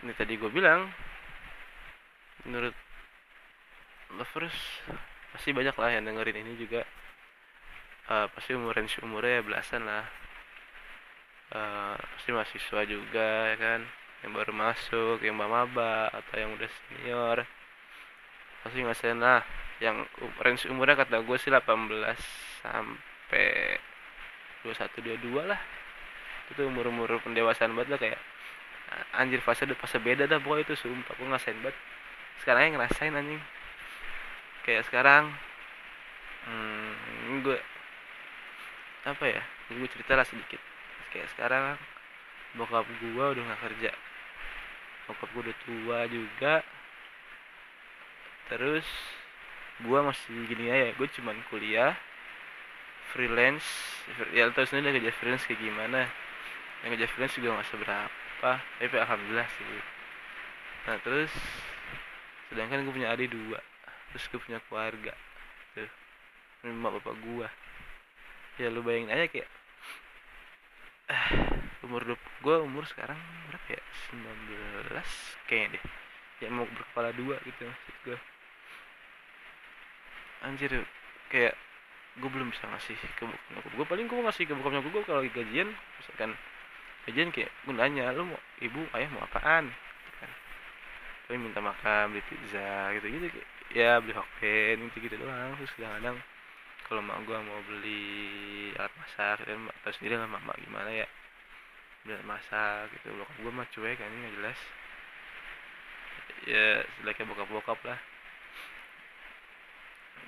ini 0.00 0.12
tadi 0.16 0.40
gue 0.40 0.48
bilang 0.48 0.88
menurut 2.48 2.72
lovers 4.16 4.56
pasti 5.36 5.52
banyak 5.52 5.76
lah 5.76 5.90
yang 5.92 6.08
dengerin 6.08 6.40
ini 6.40 6.56
juga. 6.56 6.82
Uh, 8.10 8.26
pasti 8.34 8.56
umur 8.56 8.74
range 8.74 8.98
umurnya 9.04 9.44
belasan 9.44 9.86
lah. 9.86 10.08
Uh, 11.50 11.94
pasti 12.16 12.28
mahasiswa 12.32 12.80
juga 12.88 13.54
ya 13.54 13.56
kan? 13.60 13.80
Yang 14.24 14.32
baru 14.36 14.52
masuk 14.52 15.18
yang 15.22 15.36
maba 15.38 16.10
atau 16.10 16.34
yang 16.34 16.50
udah 16.56 16.70
senior. 16.70 17.38
Pasti 18.64 18.82
ngerasain 18.82 19.20
lah 19.20 19.44
yang 19.80 20.04
range 20.42 20.68
umurnya 20.68 21.04
kata 21.04 21.24
gue 21.24 21.36
sih 21.40 21.52
18 21.52 21.64
sampai 22.64 23.78
21 24.64 25.20
22 25.22 25.44
lah. 25.44 25.60
Itu 26.50 26.66
umur-umur 26.66 27.20
pendewasaan 27.22 27.76
banget 27.78 27.88
lah 27.94 28.00
kayak 28.00 28.20
anjir 29.14 29.40
fase 29.42 29.66
udah 29.66 29.78
fase 29.78 29.98
beda 30.02 30.26
dah 30.26 30.38
pokoknya 30.42 30.66
itu 30.66 30.74
sumpah. 30.78 31.14
Gue 31.16 31.26
ngerasain 31.30 31.58
banget. 31.62 31.76
Sekarang 32.42 32.62
yang 32.66 32.74
ngerasain 32.78 33.14
anjing. 33.14 33.42
Kayak 34.66 34.82
sekarang 34.90 35.32
hmm, 36.46 37.42
gue 37.46 37.58
apa 39.08 39.24
ya 39.24 39.42
gue 39.70 39.88
cerita 39.90 40.18
lah 40.18 40.26
sedikit. 40.26 40.60
Kayak 41.14 41.28
sekarang 41.36 41.78
bokap 42.58 42.86
gue 43.00 43.24
udah 43.24 43.42
nggak 43.42 43.62
kerja. 43.70 43.90
Bokap 45.08 45.28
gue 45.34 45.42
udah 45.48 45.56
tua 45.64 45.98
juga. 46.10 46.54
Terus 48.50 48.86
gue 49.80 50.00
masih 50.02 50.44
gini 50.50 50.68
aja 50.68 50.92
gue 50.92 51.08
cuman 51.20 51.36
kuliah 51.48 51.94
freelance. 53.14 53.66
Ya 54.34 54.50
terus 54.50 54.74
ini 54.74 54.82
udah 54.82 54.92
kerja 54.98 55.12
freelance 55.14 55.44
kayak 55.46 55.62
gimana. 55.62 56.10
Yang 56.82 56.90
kerja 56.98 57.06
freelance 57.14 57.34
juga 57.38 57.48
nggak 57.58 57.68
seberapa 57.70 58.19
tapi 58.40 58.96
alhamdulillah 58.96 59.48
sih. 59.52 59.82
Nah 60.88 60.96
terus 61.04 61.32
sedangkan 62.48 62.82
gue 62.88 62.94
punya 62.96 63.12
adik 63.12 63.30
dua 63.30 63.60
terus 64.10 64.24
gue 64.32 64.40
punya 64.40 64.58
keluarga 64.66 65.12
tuh. 65.76 65.90
Ini 66.64 66.76
bapak 66.80 67.16
gue 67.20 67.48
ya 68.60 68.68
lu 68.68 68.84
bayangin 68.84 69.12
aja 69.12 69.24
kayak 69.28 69.48
uh, 71.08 71.28
umur 71.84 72.16
gue 72.16 72.56
umur 72.60 72.84
sekarang 72.88 73.16
berapa 73.48 73.68
ya? 73.76 73.82
19 74.12 75.48
kayaknya 75.48 75.76
deh. 75.76 75.84
Ya 76.40 76.48
mau 76.48 76.64
berkepala 76.64 77.12
dua 77.12 77.36
gitu 77.44 77.68
maksud 77.68 77.96
gue 78.08 78.18
anjir 80.40 80.72
kayak 81.28 81.52
gue 82.18 82.30
belum 82.32 82.48
bisa 82.48 82.64
ngasih 82.66 82.96
ke 82.96 83.24
bokap 83.28 83.72
gue 83.76 83.86
paling 83.86 84.06
gue 84.08 84.18
ngasih 84.24 84.44
ke 84.48 84.54
bokap 84.56 84.82
gue 84.82 85.02
kalau 85.04 85.20
gajian 85.22 85.68
misalkan 86.00 86.32
gajian 87.08 87.30
kayak 87.32 87.50
gue 87.64 87.74
nanya 87.76 88.12
lu 88.12 88.28
mau 88.28 88.40
ibu 88.60 88.80
ayah 88.96 89.08
mau 89.14 89.24
apaan? 89.24 89.70
Gitu 89.72 90.10
kan. 90.20 90.30
Tapi 91.26 91.36
minta 91.40 91.60
makan 91.62 92.12
beli 92.12 92.22
pizza 92.26 92.92
gitu 92.98 93.06
gitu 93.08 93.26
kayak 93.30 93.48
ya 93.70 94.02
beli 94.02 94.14
hokben 94.18 94.90
gitu 94.90 94.98
gitu 95.06 95.14
doang 95.22 95.54
terus 95.54 95.70
kadang-kadang 95.78 96.18
kalau 96.90 97.06
mak 97.06 97.22
gua 97.22 97.38
mau 97.38 97.62
beli 97.70 98.74
alat 98.74 98.90
masak 98.98 99.46
dan 99.46 99.62
gitu, 99.62 99.78
tahu 99.86 99.94
sendiri 99.94 100.18
lah 100.18 100.26
mak, 100.26 100.42
mak 100.42 100.58
gimana 100.58 100.90
ya 100.90 101.06
beli 102.02 102.18
alat 102.18 102.26
masak 102.26 102.90
gitu. 102.98 103.14
Bokap 103.14 103.36
gua 103.46 103.52
mah 103.62 103.66
cuek 103.70 103.94
kan 103.94 104.10
nggak 104.10 104.34
jelas. 104.42 104.58
Ya 106.50 106.82
seleknya 106.98 107.30
bokap-bokap 107.30 107.78
lah. 107.86 107.98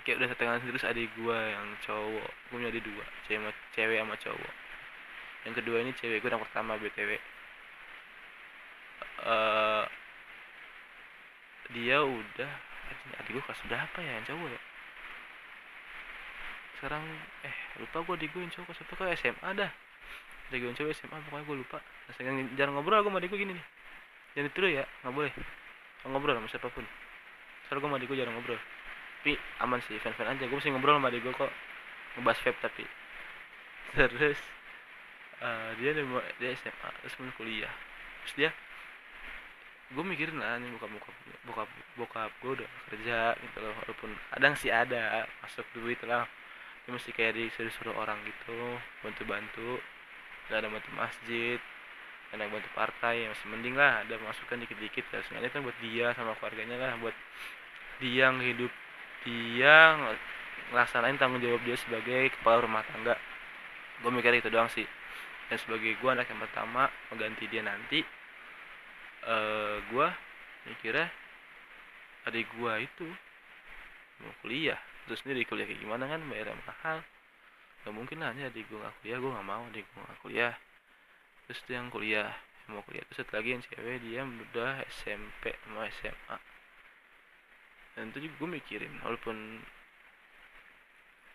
Kayak 0.07 0.23
udah 0.23 0.29
setengah 0.31 0.55
terus 0.63 0.87
adik 0.87 1.11
gua 1.19 1.39
yang 1.51 1.67
cowok 1.83 2.31
gua 2.31 2.51
punya 2.55 2.71
adik 2.71 2.87
dua 2.87 3.05
cewek 3.27 3.55
cewek 3.75 3.99
sama 3.99 4.15
cowok 4.23 4.55
yang 5.49 5.55
kedua 5.55 5.83
ini 5.83 5.91
cewek 5.99 6.23
gua 6.23 6.39
yang 6.39 6.43
pertama 6.43 6.79
btw 6.79 7.17
uh, 7.17 7.21
eh, 9.27 9.85
dia 11.73 12.05
udah 12.05 12.53
adik 13.23 13.33
gua 13.39 13.45
kelas 13.49 13.63
berapa 13.67 13.99
ya 14.03 14.13
yang 14.21 14.27
cowok 14.29 14.49
ya? 14.51 14.61
Sekarang 16.79 17.05
eh 17.47 17.57
lupa 17.79 18.03
gue 18.03 18.17
di 18.19 18.27
gue 18.27 18.43
cowok 18.43 18.75
siapa 18.75 18.93
ke 18.99 19.05
SMA 19.15 19.51
dah. 19.55 19.71
Di 20.51 20.59
gue 20.59 20.75
cowok 20.75 20.93
SMA 20.93 21.17
pokoknya 21.31 21.45
gue 21.47 21.57
lupa. 21.63 21.79
Nah, 21.79 22.15
jarang 22.59 22.75
ngobrol 22.75 23.07
gue 23.07 23.11
sama 23.15 23.23
gue 23.23 23.39
gini 23.39 23.53
nih. 23.55 23.67
Jangan 24.35 24.49
itu 24.51 24.59
ya 24.67 24.85
nggak 25.07 25.15
boleh. 25.15 25.33
Ngobrol 26.11 26.35
sama 26.37 26.49
siapa 26.51 26.69
pun. 26.75 26.85
Soalnya 27.71 27.81
gue 27.81 27.89
sama 27.89 27.97
gue 28.03 28.19
jarang 28.19 28.35
ngobrol. 28.35 28.61
Tapi 29.23 29.33
aman 29.63 29.79
sih 29.87 29.97
fan-fan 30.03 30.35
aja. 30.35 30.45
Gue 30.51 30.59
mesti 30.59 30.75
ngobrol 30.75 30.99
sama 30.99 31.09
gue 31.15 31.33
kok. 31.33 31.53
Ngebahas 32.19 32.39
vape 32.43 32.59
tapi. 32.61 32.85
Terus 33.95 34.41
uh, 35.43 35.71
dia 35.77 35.91
dia 36.39 36.51
SMA 36.57 36.89
terus 37.03 37.15
mau 37.19 37.35
kuliah. 37.35 37.73
Terus 38.25 38.35
dia 38.39 38.51
gue 39.93 40.01
mikirin 40.01 40.41
lah 40.41 40.57
nih 40.57 40.73
bokap 40.73 40.89
bokap 40.89 41.17
bokap 41.45 41.69
bokap 42.01 42.31
gue 42.41 42.53
udah 42.63 42.71
kerja 42.89 43.19
gitu 43.37 43.59
loh. 43.61 43.75
Walaupun 43.85 44.11
kadang 44.33 44.55
sih 44.57 44.71
ada 44.73 45.27
masuk 45.43 45.67
duit 45.77 46.01
lah. 46.07 46.25
Ini 46.87 46.99
mesti 46.99 47.11
kayak 47.15 47.39
disuruh-suruh 47.39 47.95
orang 47.95 48.19
gitu 48.27 48.59
bantu-bantu. 49.05 49.79
Gak 50.51 50.65
ada 50.65 50.69
bantu 50.71 50.91
masjid 50.97 51.59
ada 52.33 52.49
bantu 52.49 52.65
partai 52.73 53.21
ya 53.21 53.27
masih 53.29 53.45
mending 53.53 53.77
lah 53.77 54.01
ada 54.09 54.17
masukan 54.25 54.57
dikit-dikit 54.65 55.05
ya. 55.13 55.21
Sebenarnya 55.29 55.51
kan 55.53 55.61
buat 55.67 55.77
dia 55.85 56.17
sama 56.17 56.33
keluarganya 56.41 56.77
lah 56.81 56.93
buat 57.03 57.17
dia 58.01 58.33
yang 58.33 58.41
hidup 58.41 58.73
dia 59.23 59.95
ngelaksanain 60.73 61.21
tanggung 61.21 61.45
jawab 61.45 61.61
dia 61.63 61.77
sebagai 61.77 62.33
kepala 62.33 62.65
rumah 62.65 62.83
tangga. 62.89 63.21
Gue 64.01 64.11
mikir 64.11 64.33
itu 64.41 64.49
doang 64.49 64.73
sih 64.73 64.89
dan 65.53 65.61
sebagai 65.61 66.01
gue 66.01 66.09
anak 66.09 66.33
yang 66.33 66.41
pertama 66.41 66.89
mengganti 67.13 67.45
dia 67.53 67.61
nanti 67.61 68.01
uh, 69.29 69.85
gue 69.93 70.09
mikirnya 70.73 71.13
adik 72.25 72.49
gue 72.57 72.73
itu 72.81 73.05
mau 74.25 74.33
kuliah. 74.41 74.81
Terus 75.05 75.21
sendiri 75.21 75.45
kuliah 75.45 75.69
kayak 75.69 75.85
gimana 75.85 76.09
kan? 76.09 76.25
Bayar 76.25 76.57
mahal. 76.65 77.05
Gak 77.85 77.93
mungkin 77.93 78.25
lah 78.25 78.33
aja 78.33 78.49
adik 78.49 78.65
gue 78.73 78.81
gak 78.81 78.97
kuliah 79.05 79.21
gue 79.21 79.29
gak 79.29 79.45
mau 79.45 79.63
adik 79.69 79.85
gue 79.85 80.01
gak 80.01 80.21
kuliah. 80.25 80.55
Terus 81.45 81.61
dia 81.69 81.77
yang 81.77 81.93
kuliah 81.93 82.33
yang 82.65 82.73
mau 82.73 82.83
kuliah. 82.89 83.05
Terus 83.13 83.21
satu 83.21 83.37
lagi 83.37 83.53
yang 83.53 83.63
cewek 83.69 84.01
dia 84.09 84.25
udah 84.25 84.73
SMP 84.89 85.53
sama 85.69 85.85
SMA 86.01 86.39
dan 87.93 88.09
itu 88.09 88.25
juga 88.25 88.35
gue 88.41 88.49
mikirin 88.57 88.95
walaupun 89.05 89.37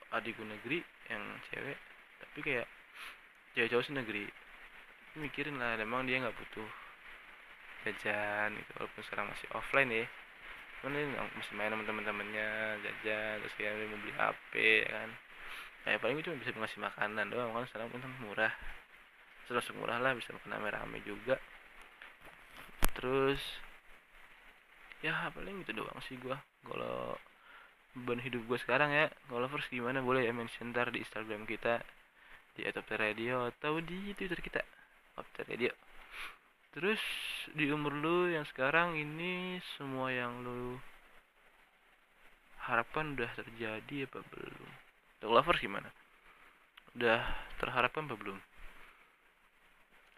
adik 0.09 0.33
gue 0.33 0.47
negeri 0.50 0.79
yang 1.05 1.21
cewek 1.53 1.77
tapi 2.17 2.39
kayak 2.41 2.67
cewek 3.57 3.73
cowok 3.73 3.85
sih 3.89 3.97
negeri. 3.97 4.23
Mikirin 5.17 5.57
lah 5.57 5.81
emang 5.81 6.05
dia 6.05 6.21
nggak 6.21 6.37
butuh 6.37 6.69
jajan 7.89 8.53
gitu 8.53 8.71
walaupun 8.77 9.01
sekarang 9.09 9.25
masih 9.33 9.47
offline 9.57 9.89
ya. 9.89 10.05
Cuman 10.77 10.93
ini 10.93 11.17
masih 11.17 11.53
main 11.57 11.73
sama 11.73 11.83
temen-temennya 11.89 12.49
jajan 12.85 13.41
terus 13.41 13.53
kayak 13.57 13.73
mau 13.89 13.97
beli 13.97 14.13
HP 14.13 14.53
ya 14.85 14.89
kan. 14.93 15.09
Nah, 15.81 15.89
ya 15.89 15.97
paling 15.97 16.21
cuma 16.21 16.37
bisa 16.37 16.53
ngasih 16.53 16.79
makanan 16.85 17.25
doang 17.33 17.49
kan 17.57 17.65
sekarang 17.65 17.89
pun 17.89 18.05
murah. 18.21 18.53
Terus 19.49 19.65
murah 19.73 19.97
lah 19.97 20.13
bisa 20.13 20.29
makan 20.37 20.53
rame-rame 20.53 21.01
juga. 21.01 21.41
Terus 22.93 23.41
ya 25.01 25.33
paling 25.33 25.65
itu 25.65 25.73
doang 25.73 25.97
sih 26.05 26.13
gua. 26.21 26.37
Kalau 26.61 27.17
beban 27.97 28.21
hidup 28.21 28.45
gue 28.45 28.59
sekarang 28.61 28.93
ya 28.93 29.09
kalau 29.25 29.49
first 29.49 29.73
gimana? 29.73 30.05
Boleh 30.05 30.29
ya 30.29 30.33
mention 30.35 30.69
ntar 30.69 30.93
di 30.93 31.01
Instagram 31.01 31.49
kita 31.49 31.81
di 32.57 32.65
Atopter 32.65 32.97
Radio 32.97 33.45
atau 33.45 33.77
di 33.77 34.17
Twitter 34.17 34.41
kita 34.41 34.65
Atopter 35.13 35.45
Radio. 35.45 35.69
Terus 36.73 36.99
di 37.53 37.69
umur 37.69 37.93
lu 37.93 38.33
yang 38.33 38.43
sekarang 38.49 38.97
ini 38.97 39.61
semua 39.77 40.09
yang 40.09 40.41
lu 40.41 40.81
harapkan 42.65 43.13
udah 43.13 43.29
terjadi 43.37 44.09
apa 44.09 44.25
belum? 44.33 44.69
The 45.21 45.29
Lovers 45.29 45.61
gimana? 45.61 45.93
Udah 46.97 47.21
terharapkan 47.61 48.09
apa 48.09 48.17
belum? 48.17 48.37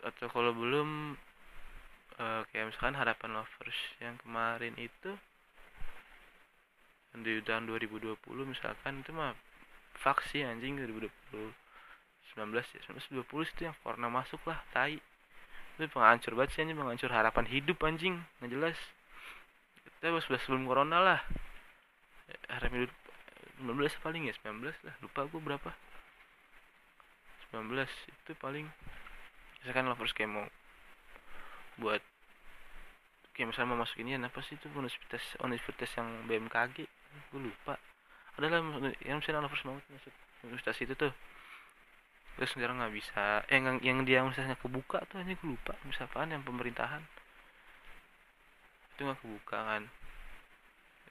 Atau 0.08 0.32
kalau 0.32 0.56
belum 0.56 1.20
uh, 2.20 2.42
kayak 2.52 2.72
misalkan 2.72 2.96
harapan 2.96 3.36
lovers 3.36 3.80
yang 4.00 4.16
kemarin 4.24 4.76
itu 4.80 5.12
di 7.20 7.42
tahun 7.44 7.68
2020 7.68 8.16
misalkan 8.48 9.02
itu 9.02 9.12
mah 9.12 9.34
faksi 9.98 10.46
anjing 10.46 10.78
2020 10.78 11.69
19 12.40 12.56
ya 12.56 12.80
1920 12.88 13.52
itu 13.52 13.62
yang 13.68 13.76
corona 13.84 14.08
masuk 14.08 14.40
lah 14.48 14.64
tai. 14.72 15.04
Itu 15.76 15.92
penghancur 15.92 16.40
banget 16.40 16.56
sih 16.56 16.64
anjing 16.64 16.80
penghancur 16.80 17.12
harapan 17.12 17.46
hidup 17.52 17.84
anjing 17.84 18.24
nggak 18.40 18.52
jelas. 18.56 18.78
Kita 20.00 20.16
sudah 20.24 20.40
sebelum 20.48 20.64
corona 20.64 21.04
lah. 21.04 21.20
Harapan 22.48 22.88
hidup 22.88 22.94
19 23.60 23.76
paling 24.00 24.32
ya 24.32 24.34
19 24.48 24.72
lah 24.88 24.96
lupa 25.04 25.28
gue 25.28 25.42
berapa. 25.44 25.72
19 27.52 27.76
itu 28.08 28.32
paling 28.40 28.72
misalkan 29.60 29.92
lovers 29.92 30.16
mau 30.32 30.48
buat 31.76 32.00
kayak 33.36 33.52
misalnya 33.52 33.72
mau 33.76 33.84
masuk 33.84 34.00
ini 34.00 34.16
apa 34.16 34.40
sih 34.48 34.56
itu? 34.56 34.72
Universitas 34.72 35.36
universitas 35.44 35.92
yang 36.00 36.08
BMKG 36.32 36.88
gue 37.36 37.42
lupa. 37.42 37.76
Adalah 38.40 38.64
yang 39.04 39.20
misalnya 39.20 39.44
lovers 39.44 39.68
mau 39.68 39.76
masuk 39.76 40.14
universitas 40.48 40.80
itu 40.80 40.96
tuh 40.96 41.12
terus 42.40 42.56
sekarang 42.56 42.80
nggak 42.80 42.96
bisa. 42.96 43.44
Eh, 43.52 43.60
yang 43.60 43.84
yang 43.84 44.00
dia 44.08 44.24
misalnya 44.24 44.56
kebuka 44.56 45.04
tuh 45.12 45.20
hanya 45.20 45.36
lupa. 45.44 45.76
Misalkan 45.84 46.32
yang 46.32 46.40
pemerintahan? 46.48 47.04
Itu 48.96 49.04
nggak 49.04 49.20
kebuka 49.20 49.60
kan? 49.60 49.84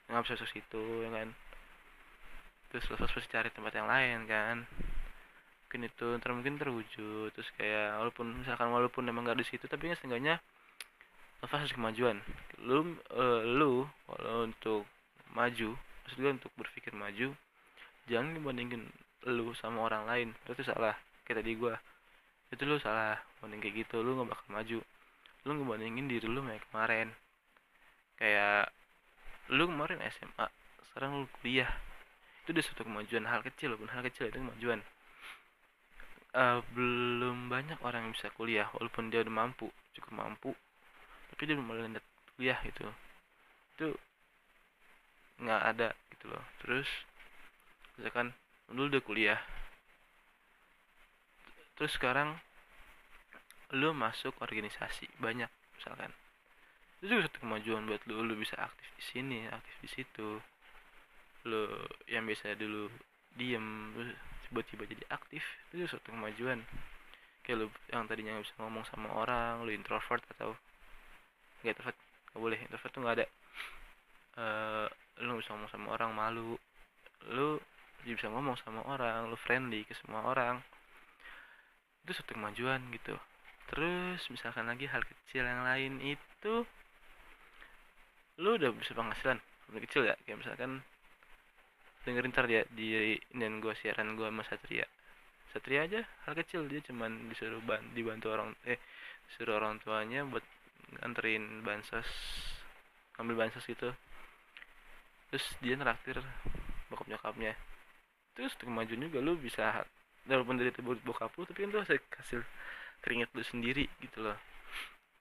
Nggak 0.09 0.25
bisa 0.25 0.41
masuk 0.41 0.49
situ 0.49 0.81
ya 1.05 1.09
kan? 1.13 1.29
Terus 2.73 2.89
lovers 2.89 3.13
pasti 3.13 3.29
cari 3.29 3.53
tempat 3.53 3.77
yang 3.77 3.85
lain 3.85 4.25
kan? 4.25 4.57
Mungkin 5.69 5.81
itu 5.85 6.07
ntar 6.17 6.33
mungkin 6.33 6.57
terwujud. 6.57 7.29
Terus 7.37 7.49
kayak 7.61 8.01
walaupun 8.01 8.41
misalkan 8.41 8.73
walaupun 8.73 9.05
emang 9.05 9.29
gak 9.29 9.37
di 9.37 9.45
situ 9.45 9.69
tapi 9.69 9.85
kan 9.85 10.01
setengahnya 10.01 10.41
lovers 11.45 11.61
harus 11.61 11.77
kemajuan. 11.77 12.25
Lu 12.65 12.97
uh, 13.13 13.45
lu 13.45 13.85
kalau 14.09 14.49
untuk 14.49 14.89
maju 15.37 15.77
maksud 15.77 16.17
gue 16.25 16.31
untuk 16.41 16.49
berpikir 16.57 16.89
maju 16.97 17.37
jangan 18.09 18.33
dibandingin 18.33 18.89
lu 19.29 19.53
sama 19.53 19.85
orang 19.85 20.09
lain. 20.09 20.29
Itu 20.49 20.65
salah 20.65 20.97
kayak 21.29 21.45
tadi 21.45 21.53
gue 21.61 21.73
itu 22.49 22.65
lu 22.65 22.81
salah 22.81 23.21
banding 23.37 23.61
kayak 23.61 23.85
gitu 23.85 24.01
lu 24.01 24.17
nggak 24.17 24.33
bakal 24.33 24.47
maju. 24.49 24.79
Lu 25.45 25.51
ngebandingin 25.53 26.09
diri 26.09 26.25
lu 26.25 26.41
kayak 26.41 26.65
kemarin. 26.73 27.07
Kayak 28.17 28.73
lu 29.53 29.69
kemarin 29.69 30.01
SMA 30.09 30.49
sekarang 30.89 31.21
lu 31.21 31.25
kuliah. 31.39 31.69
Itu 32.41 32.57
udah 32.57 32.63
suatu 32.65 32.81
kemajuan 32.81 33.29
hal 33.29 33.45
kecil 33.45 33.77
walaupun 33.77 33.93
hal 33.93 34.01
kecil 34.09 34.33
itu 34.33 34.41
kemajuan. 34.41 34.81
Uh, 36.33 36.61
belum 36.73 37.53
banyak 37.53 37.77
orang 37.85 38.09
yang 38.09 38.13
bisa 38.17 38.33
kuliah 38.33 38.65
walaupun 38.77 39.13
dia 39.13 39.21
udah 39.21 39.33
mampu 39.33 39.69
cukup 39.93 40.13
mampu. 40.17 40.51
Tapi 41.29 41.41
dia 41.45 41.53
belum 41.53 41.69
lanjut 41.69 42.05
kuliah 42.33 42.57
gitu. 42.65 42.89
Itu 43.77 43.87
nggak 45.37 45.61
ada 45.77 45.93
gitu 46.17 46.33
loh. 46.33 46.41
Terus 46.65 46.89
misalkan 48.01 48.33
lu 48.73 48.89
udah 48.89 49.01
kuliah 49.05 49.37
terus 51.79 51.95
sekarang 51.95 52.35
lu 53.71 53.95
masuk 53.95 54.35
organisasi 54.43 55.07
banyak 55.23 55.47
misalkan. 55.79 56.11
Itu 56.99 57.15
juga 57.15 57.31
satu 57.31 57.47
kemajuan 57.47 57.87
buat 57.87 58.03
lu 58.11 58.19
lu 58.27 58.35
bisa 58.35 58.59
aktif 58.59 58.83
di 58.99 59.03
sini 59.07 59.39
aktif 59.47 59.75
di 59.79 59.89
situ. 59.89 60.43
Lu 61.47 61.63
yang 62.11 62.27
biasa 62.27 62.59
dulu 62.59 62.91
diem 63.39 63.95
tiba-tiba 64.51 64.83
jadi 64.91 65.05
aktif 65.13 65.39
itu 65.71 65.85
juga 65.85 65.95
suatu 65.95 66.11
kemajuan. 66.11 66.59
Kayak 67.47 67.57
lu 67.63 67.65
yang 67.95 68.03
tadinya 68.11 68.35
nggak 68.35 68.45
bisa 68.51 68.57
ngomong 68.59 68.83
sama 68.91 69.09
orang 69.15 69.63
lu 69.63 69.71
introvert 69.71 70.25
atau 70.35 70.59
nggak 71.63 71.79
introvert 71.79 71.97
nggak 72.35 72.41
boleh 72.43 72.59
introvert 72.59 72.91
tuh 72.91 73.01
nggak 73.05 73.15
ada. 73.23 73.27
Uh, 74.35 74.87
lu 75.23 75.39
bisa 75.39 75.55
ngomong 75.55 75.71
sama 75.71 75.87
orang 75.95 76.11
malu. 76.11 76.59
Lu 77.31 77.61
bisa 78.03 78.27
ngomong 78.27 78.59
sama 78.65 78.83
orang 78.89 79.31
lu 79.31 79.37
friendly 79.39 79.87
ke 79.87 79.95
semua 79.95 80.27
orang 80.27 80.59
itu 82.09 82.17
suatu 82.17 82.33
kemajuan 82.33 82.81
gitu. 82.89 83.13
Terus 83.69 84.17
misalkan 84.33 84.65
lagi 84.65 84.89
hal 84.89 85.05
kecil 85.05 85.45
yang 85.45 85.61
lain 85.61 86.01
itu 86.01 86.65
lu 88.41 88.57
udah 88.57 88.73
bisa 88.73 88.97
penghasilan 88.97 89.37
lebih 89.69 89.85
kecil 89.85 90.09
ya. 90.09 90.17
Kayak 90.25 90.41
misalkan 90.41 90.81
dengerin 92.01 92.33
ntar 92.33 92.49
dia 92.49 92.65
di 92.73 93.13
dan 93.29 93.61
gue 93.61 93.77
siaran 93.77 94.17
gue 94.17 94.25
sama 94.25 94.41
Satria. 94.41 94.89
Satria 95.53 95.85
aja 95.85 96.01
hal 96.25 96.33
kecil 96.33 96.65
dia 96.65 96.81
cuman 96.81 97.29
disuruh 97.29 97.61
ban 97.61 97.85
dibantu 97.93 98.33
orang 98.33 98.57
eh 98.65 98.81
suruh 99.37 99.61
orang 99.61 99.77
tuanya 99.85 100.25
buat 100.25 100.41
nganterin 101.05 101.61
bansos 101.61 102.09
ambil 103.21 103.45
bansos 103.45 103.61
gitu. 103.69 103.93
Terus 105.29 105.45
dia 105.61 105.77
neraktir 105.77 106.17
bokap 106.89 107.05
nyokapnya. 107.05 107.53
Terus 108.33 108.57
kemajuan 108.57 109.05
juga 109.05 109.21
lu 109.21 109.37
bisa 109.37 109.85
walaupun 110.27 110.59
dari 110.59 110.73
buat 110.81 110.99
bokap 111.05 111.31
lu 111.37 111.47
tapi 111.47 111.63
kan 111.63 111.69
tuh 111.71 111.81
hasil, 111.85 111.99
hasil 112.19 112.39
keringet 112.99 113.29
lu 113.31 113.43
sendiri 113.45 113.85
gitu 114.03 114.25
loh. 114.25 114.37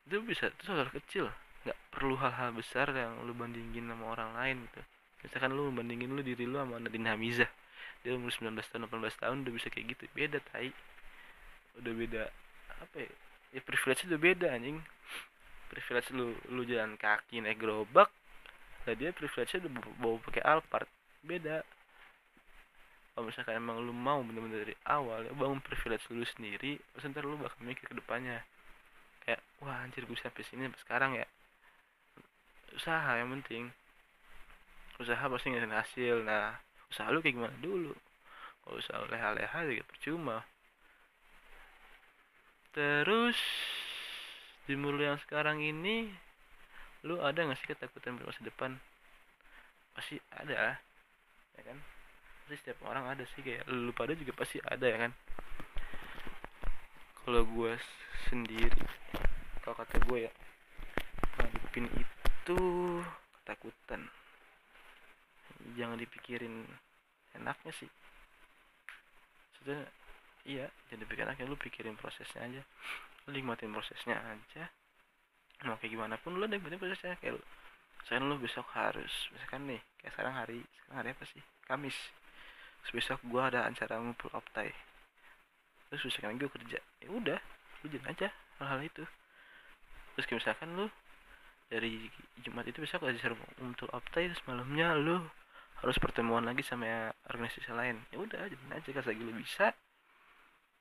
Itu 0.09 0.25
bisa 0.25 0.51
itu 0.51 0.73
hal 0.73 0.91
kecil. 0.91 1.31
Nggak 1.67 1.79
perlu 1.93 2.15
hal-hal 2.19 2.51
besar 2.55 2.91
yang 2.91 3.23
lu 3.23 3.37
bandingin 3.37 3.87
sama 3.87 4.05
orang 4.17 4.31
lain 4.35 4.57
gitu. 4.71 4.81
Misalkan 5.27 5.51
lu 5.55 5.71
bandingin 5.71 6.11
lu 6.15 6.23
diri 6.23 6.49
lu 6.49 6.59
sama 6.59 6.81
Nadine 6.83 7.09
Hamizah. 7.13 7.51
Dia 8.03 8.15
umur 8.15 8.31
19 8.31 8.55
tahun 8.63 8.87
18 8.87 9.23
tahun 9.23 9.37
udah 9.47 9.53
bisa 9.55 9.69
kayak 9.71 9.87
gitu. 9.95 10.05
Beda 10.15 10.39
tai. 10.55 10.71
Udah 11.79 11.93
beda 11.95 12.23
apa 12.79 12.97
ya? 12.99 13.13
Ya 13.55 13.61
privilege 13.63 14.07
udah 14.07 14.19
beda 14.19 14.47
anjing. 14.55 14.79
Privilege 15.69 16.09
lu 16.15 16.33
lu 16.49 16.63
jalan 16.65 16.97
kaki 16.97 17.45
naik 17.45 17.61
gerobak 17.61 18.09
lah 18.89 18.97
dia 18.97 19.13
privilege 19.13 19.53
udah 19.61 19.71
bawa 20.01 20.17
pakai 20.25 20.43
Alphard. 20.49 20.89
Beda 21.21 21.61
kalau 23.19 23.35
misalkan 23.35 23.59
emang 23.59 23.83
lu 23.83 23.91
mau 23.91 24.23
bener-bener 24.23 24.63
dari 24.63 24.79
awal 24.87 25.27
ya 25.27 25.35
bangun 25.35 25.59
privilege 25.59 26.07
lu 26.15 26.23
sendiri 26.23 26.79
terus 26.79 27.03
ntar 27.11 27.27
lu 27.27 27.35
bakal 27.35 27.59
mikir 27.67 27.91
ke 27.91 27.99
depannya. 27.99 28.47
Kayak 29.27 29.43
wah 29.59 29.83
anjir 29.83 30.07
gue 30.07 30.15
sampai 30.15 30.47
sini 30.47 30.71
sampai 30.71 30.83
sekarang 30.87 31.11
ya. 31.19 31.27
Usaha 32.79 33.19
yang 33.19 33.35
penting. 33.35 33.75
Usaha 35.03 35.19
pasti 35.19 35.51
ngasih 35.51 35.67
hasil. 35.67 36.17
Nah 36.23 36.63
usaha 36.95 37.11
lu 37.11 37.19
kayak 37.19 37.43
gimana 37.43 37.59
dulu? 37.59 37.91
Kalau 38.63 38.79
usaha 38.79 39.03
leha-leha 39.11 39.67
juga 39.67 39.83
percuma. 39.91 40.39
Terus 42.71 43.39
di 44.71 44.79
umur 44.79 44.95
yang 44.95 45.19
sekarang 45.27 45.59
ini 45.59 46.07
lu 47.03 47.19
ada 47.19 47.35
nggak 47.43 47.59
sih 47.59 47.67
ketakutan 47.67 48.15
masa 48.23 48.47
depan? 48.47 48.79
Pasti 49.91 50.23
ada 50.31 50.79
ya 51.59 51.63
kan 51.67 51.98
pasti 52.49 52.65
setiap 52.65 52.81
orang 52.89 53.05
ada 53.13 53.29
sih 53.37 53.45
kayak 53.45 53.69
lu 53.69 53.93
pada 53.93 54.17
juga 54.17 54.33
pasti 54.33 54.57
ada 54.65 54.89
ya 54.89 54.97
kan? 54.97 55.13
Kalau 57.21 57.45
gue 57.45 57.77
sendiri 58.33 58.89
kalau 59.61 59.77
kata 59.85 60.01
gue 60.09 60.19
ya 60.25 60.33
ngadepin 61.37 61.93
itu 61.93 62.59
ketakutan. 63.37 64.09
Jangan 65.77 66.01
dipikirin 66.01 66.65
enaknya 67.37 67.73
sih. 67.77 67.93
Sudah 69.61 69.85
iya 70.49 70.73
jadi 70.89 71.05
pikir 71.05 71.29
enaknya 71.29 71.45
lu 71.45 71.61
pikirin 71.61 72.01
prosesnya 72.01 72.49
aja. 72.49 72.65
Lu 73.29 73.37
nikmatin 73.37 73.77
prosesnya 73.77 74.17
aja. 74.25 74.73
Mau 75.69 75.77
kayak 75.77 75.93
gimana 75.93 76.17
pun 76.17 76.33
lu 76.33 76.49
nikmatin 76.49 76.81
prosesnya. 76.81 77.21
Kayak 77.21 77.37
lu 77.37 77.45
sekarang 78.09 78.33
lu 78.33 78.41
besok 78.41 78.65
harus 78.73 79.13
misalkan 79.37 79.69
nih 79.69 79.85
kayak 80.01 80.17
sekarang 80.17 80.33
hari 80.33 80.65
sekarang 80.81 80.97
hari 80.97 81.09
apa 81.13 81.25
sih? 81.29 81.45
Kamis 81.69 81.99
besok 82.95 83.19
gue 83.27 83.43
ada 83.43 83.69
acara 83.69 84.01
ngumpul 84.01 84.33
optai 84.33 84.73
terus 85.89 86.05
besok 86.05 86.29
lagi 86.29 86.39
gue 86.45 86.53
kerja. 86.53 86.79
Ya 87.01 87.09
udah 87.09 87.41
lu 87.85 87.89
aja 88.05 88.29
hal-hal 88.61 88.81
itu. 88.85 89.05
Terus 90.15 90.25
kayak 90.29 90.39
misalkan 90.45 90.69
lu 90.77 90.87
dari 91.69 92.09
Jumat 92.45 92.65
itu 92.69 92.81
besok 92.85 93.09
acara 93.09 93.35
ngumpul 93.61 93.89
optai 93.97 94.29
terus 94.29 94.45
malamnya 94.45 94.93
lu 94.97 95.25
harus 95.79 95.97
pertemuan 95.97 96.45
lagi 96.45 96.61
sama 96.61 97.15
organisasi 97.31 97.73
lain. 97.73 97.97
Ya 98.13 98.19
udah 98.21 98.41
jalan 98.53 98.71
aja. 98.77 98.89
Kalau 98.93 99.09
lagi 99.09 99.23
lu 99.25 99.33
bisa 99.33 99.73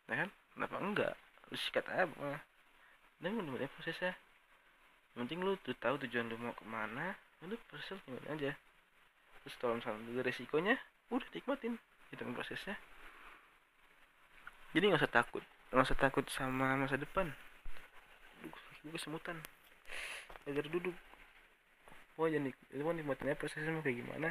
ya 0.07 0.15
kan? 0.25 0.29
Kenapa 0.55 0.75
enggak? 0.83 1.13
Lu 1.47 1.55
sikat 1.55 1.85
apa 1.87 2.43
dan 3.23 3.39
lu 3.39 3.55
prosesnya? 3.55 4.13
Yang 5.15 5.17
penting 5.25 5.39
lu 5.41 5.55
tuh 5.63 5.73
tahu 5.79 5.95
tujuan 6.03 6.27
lu 6.27 6.35
mau 6.37 6.53
ke 6.53 6.65
mana 6.67 7.15
lu 7.45 7.55
proses 7.69 7.95
gimana 8.03 8.27
aja. 8.33 8.51
Terus 9.45 9.55
kalau 9.61 9.79
misalnya 9.79 10.01
dulu 10.09 10.19
resikonya 10.25 10.75
udah 11.13 11.29
nikmatin 11.31 11.79
itu 12.11 12.21
prosesnya. 12.31 12.75
Jadi 14.71 14.83
nggak 14.91 15.01
usah 15.01 15.11
takut. 15.11 15.43
Nggak 15.73 15.87
usah 15.91 15.99
takut 15.99 16.25
sama 16.31 16.77
masa 16.79 16.95
depan. 16.95 17.31
Gue 18.85 18.91
kesemutan 18.93 19.35
agar 20.47 20.65
duduk. 20.71 20.95
Wah 22.17 22.31
jadi 22.31 22.49
itu 22.49 22.81
mau 22.81 22.95
nikmatinnya 22.95 23.37
prosesnya 23.37 23.69
mau 23.73 23.83
kayak 23.83 24.01
gimana? 24.01 24.29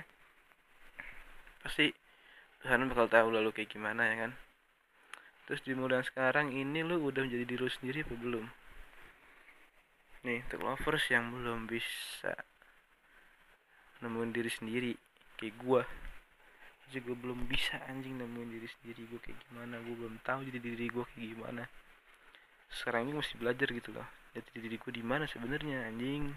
Pasti 1.62 1.92
Tuhan 2.64 2.88
bakal 2.90 3.06
tahu 3.06 3.28
lalu 3.30 3.52
kayak 3.52 3.70
gimana 3.70 4.02
ya 4.10 4.16
kan? 4.26 4.32
Terus 5.46 5.62
di 5.62 5.72
bulan 5.78 6.02
sekarang 6.02 6.50
ini 6.50 6.82
lu 6.82 6.98
udah 6.98 7.22
menjadi 7.22 7.44
diri 7.46 7.62
lu 7.62 7.70
sendiri 7.70 8.02
apa 8.02 8.14
belum? 8.18 8.46
Nih 10.26 10.42
untuk 10.50 10.66
lovers 10.66 11.06
yang 11.06 11.30
belum 11.30 11.70
bisa 11.70 12.34
nemuin 14.02 14.30
diri 14.34 14.50
sendiri 14.50 14.92
kayak 15.38 15.54
gua 15.62 15.82
juga 16.92 17.12
belum 17.18 17.50
bisa 17.50 17.78
anjing 17.90 18.18
nemuin 18.18 18.50
diri 18.54 18.68
sendiri. 18.68 19.02
Gue 19.10 19.20
kayak 19.22 19.38
gimana? 19.48 19.80
Gue 19.82 19.94
belum 19.98 20.14
tahu 20.22 20.46
jadi 20.46 20.58
diri 20.62 20.86
gue 20.90 21.04
kayak 21.14 21.28
gimana. 21.34 21.64
Sekarang 22.70 23.08
ini 23.08 23.18
masih 23.18 23.34
belajar 23.38 23.68
gitu 23.70 23.90
loh. 23.94 24.06
Jadi 24.36 24.58
diri 24.58 24.76
gue 24.76 24.92
di 24.92 25.04
mana 25.04 25.24
sebenarnya 25.26 25.88
anjing. 25.88 26.30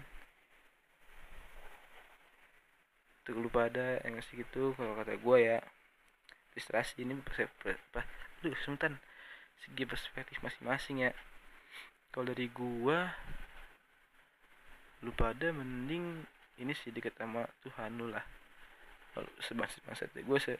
Untuk 3.20 3.34
lu 3.36 3.50
pada 3.52 4.00
yang 4.02 4.18
ngasih 4.18 4.42
gitu. 4.42 4.74
Kalau 4.74 4.92
kata 4.98 5.14
gue 5.18 5.36
ya 5.38 5.58
distrasi 6.56 7.06
ini 7.06 7.14
apa? 7.20 8.02
Aduh 8.42 8.56
sebentar. 8.64 8.94
Segi 9.60 9.84
perspektif 9.84 10.40
masing-masing 10.40 11.04
ya. 11.04 11.12
Kalau 12.10 12.26
dari 12.26 12.50
gua 12.50 13.06
lu 15.00 15.14
pada 15.14 15.54
mending 15.54 16.26
ini 16.60 16.74
sih 16.76 16.92
dekat 16.92 17.16
sama 17.16 17.46
Tuhan 17.64 17.96
lu 17.96 18.12
lah 18.12 18.39
kalau 19.14 19.30
sebangsa 19.42 19.82
bangsa 19.82 20.06
gue 20.10 20.38
se 20.38 20.54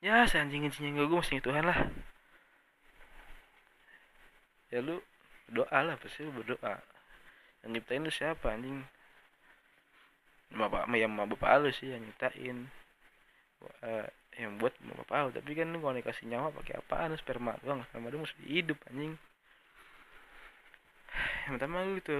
ya 0.00 0.24
seanjing 0.26 0.66
anjingnya 0.66 0.96
gue 0.96 1.06
gue 1.06 1.18
masih 1.20 1.44
Tuhan 1.44 1.64
lah. 1.66 1.78
Ya 4.70 4.78
lu 4.80 5.02
doa 5.50 5.78
lah 5.82 5.94
pasti 5.98 6.24
lu 6.24 6.32
berdoa. 6.34 6.78
Yang 7.62 7.70
nyiptain 7.76 8.02
lu 8.06 8.12
siapa 8.12 8.54
anjing? 8.54 8.86
Bapak 10.50 10.90
yang 10.94 11.14
bapak 11.14 11.50
lu 11.62 11.70
sih 11.74 11.90
yang 11.90 12.02
nyiptain. 12.02 12.70
Uh, 13.84 14.08
yang 14.38 14.56
buat 14.56 14.72
bapak 14.80 15.16
lu. 15.26 15.30
Tapi 15.36 15.50
kan 15.58 15.68
lu 15.68 15.78
kalau 15.82 15.98
dikasih 15.98 16.26
nyawa 16.30 16.54
pakai 16.54 16.78
apaan? 16.80 17.14
Sperma 17.18 17.58
doang 17.60 17.84
sperma 17.90 18.08
doang 18.08 18.24
mesti 18.24 18.40
hidup 18.46 18.78
anjing. 18.88 19.18
Yang 21.46 21.52
pertama 21.58 21.82
lu 21.84 21.98
itu 21.98 22.18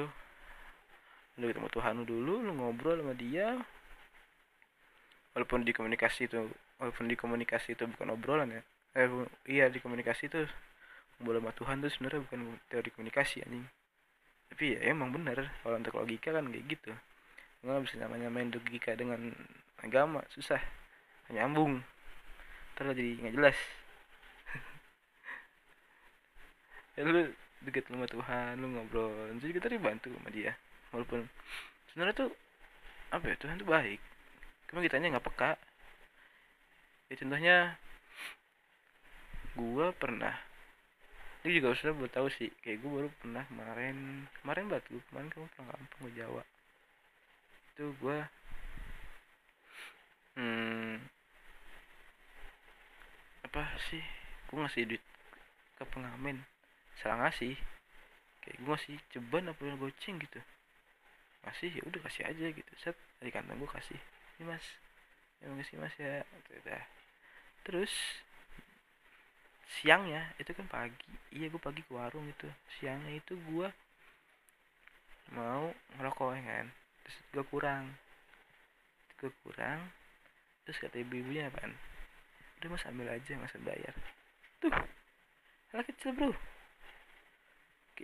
lu 1.40 1.48
ketemu 1.48 1.68
Tuhan 1.72 1.92
lu 1.96 2.04
dulu 2.04 2.34
lu 2.44 2.52
ngobrol 2.52 3.00
sama 3.00 3.16
dia 3.16 3.56
walaupun 5.34 5.62
di 5.62 5.72
komunikasi 5.74 6.26
itu 6.26 6.50
walaupun 6.80 7.06
di 7.06 7.14
komunikasi 7.14 7.78
itu 7.78 7.86
bukan 7.86 8.14
obrolan 8.14 8.50
ya. 8.50 8.62
Eh 8.98 9.06
iya 9.46 9.66
di 9.70 9.78
komunikasi 9.78 10.26
itu 10.26 10.42
ngobrol 11.18 11.38
sama 11.38 11.52
Tuhan 11.54 11.76
tuh 11.84 11.90
sebenarnya 11.92 12.20
bukan 12.26 12.40
teori 12.66 12.90
komunikasi 12.90 13.44
anjing. 13.46 13.66
Tapi 14.50 14.64
ya 14.74 14.90
emang 14.90 15.14
bener 15.14 15.46
kalau 15.62 15.78
untuk 15.78 15.94
logika 15.94 16.34
kan 16.34 16.50
kayak 16.50 16.66
gitu. 16.66 16.92
Nggak 17.62 17.82
bisa 17.86 17.96
namanya 18.02 18.28
main 18.32 18.50
logika 18.50 18.96
dengan 18.98 19.30
agama 19.78 20.24
susah. 20.34 20.58
Nyambung. 21.30 21.78
Terus 22.74 22.96
jadi 22.96 23.10
nggak 23.22 23.34
jelas. 23.38 23.58
Ya 26.98 27.06
lu 27.06 27.32
deket 27.64 27.86
sama 27.86 28.04
Tuhan 28.10 28.60
lu 28.60 28.66
ngobrol. 28.76 29.32
Jadi 29.38 29.52
kita 29.56 29.70
dibantu 29.70 30.10
sama 30.10 30.28
dia. 30.28 30.58
Walaupun 30.90 31.22
sebenarnya 31.88 32.26
tuh 32.26 32.30
apa 33.14 33.24
ya 33.30 33.36
Tuhan 33.38 33.62
tuh 33.62 33.70
baik 33.70 34.09
cuma 34.70 34.86
kitanya 34.86 35.18
nggak 35.18 35.26
peka. 35.26 35.58
Ya 37.10 37.14
contohnya 37.18 37.56
gua 39.58 39.90
pernah 39.90 40.38
ini 41.40 41.56
juga 41.56 41.72
sudah 41.72 41.96
baru 41.96 42.10
tahu 42.12 42.28
sih 42.36 42.52
kayak 42.60 42.84
gue 42.84 42.90
baru 43.00 43.08
pernah 43.16 43.40
kemarin 43.48 43.96
kemarin 44.44 44.64
batu 44.68 45.00
kemarin 45.08 45.32
kamu 45.32 45.48
pulang 45.56 45.68
kampung 45.72 46.00
ke 46.04 46.10
Jawa. 46.20 46.42
Itu 47.72 47.84
gue 47.96 48.18
hmm, 50.36 51.00
apa 53.48 53.62
sih 53.88 54.04
gue 54.52 54.58
ngasih 54.60 54.84
duit 54.84 55.04
ke 55.80 55.84
pengamen 55.88 56.44
salah 57.00 57.24
ngasih. 57.24 57.56
Kayak 58.44 58.56
gue 58.60 58.72
ngasih 58.76 58.96
ceban 59.16 59.48
apa 59.48 59.80
goceng 59.80 60.20
gitu. 60.20 60.40
Masih 61.40 61.72
ya 61.72 61.82
udah 61.88 62.04
kasih 62.04 62.28
aja 62.28 62.46
gitu 62.52 62.72
set 62.84 62.96
dari 63.16 63.32
kantong 63.32 63.56
gue 63.56 63.70
kasih 63.80 63.96
ini 64.40 64.48
mas. 64.48 64.64
Yang 65.44 65.68
kasih 65.68 65.76
mas 65.76 65.94
ya. 66.00 66.24
Udah 66.64 66.82
terus 67.60 67.92
siangnya 69.68 70.32
itu 70.40 70.56
kan 70.56 70.64
pagi. 70.72 71.12
Iya 71.28 71.52
gue 71.52 71.60
pagi 71.60 71.84
ke 71.84 71.92
warung 71.92 72.24
itu. 72.24 72.48
Siangnya 72.80 73.20
itu 73.20 73.36
gue 73.36 73.68
mau 75.36 75.68
ngerokok 76.00 76.40
ya 76.40 76.42
kan? 76.48 76.66
Terus 77.04 77.16
gue 77.36 77.44
kurang. 77.52 77.84
Gue 79.20 79.28
kurang. 79.44 79.92
Terus 80.64 80.80
kata 80.80 80.96
ibu-ibunya 81.04 81.52
apaan? 81.52 81.76
Udah 82.64 82.68
mas 82.72 82.88
ambil 82.88 83.12
aja 83.12 83.36
mas 83.36 83.52
bayar 83.60 83.92
tuh 84.60 84.72
hal 85.72 85.82
kecil 85.88 86.12
bro. 86.12 86.32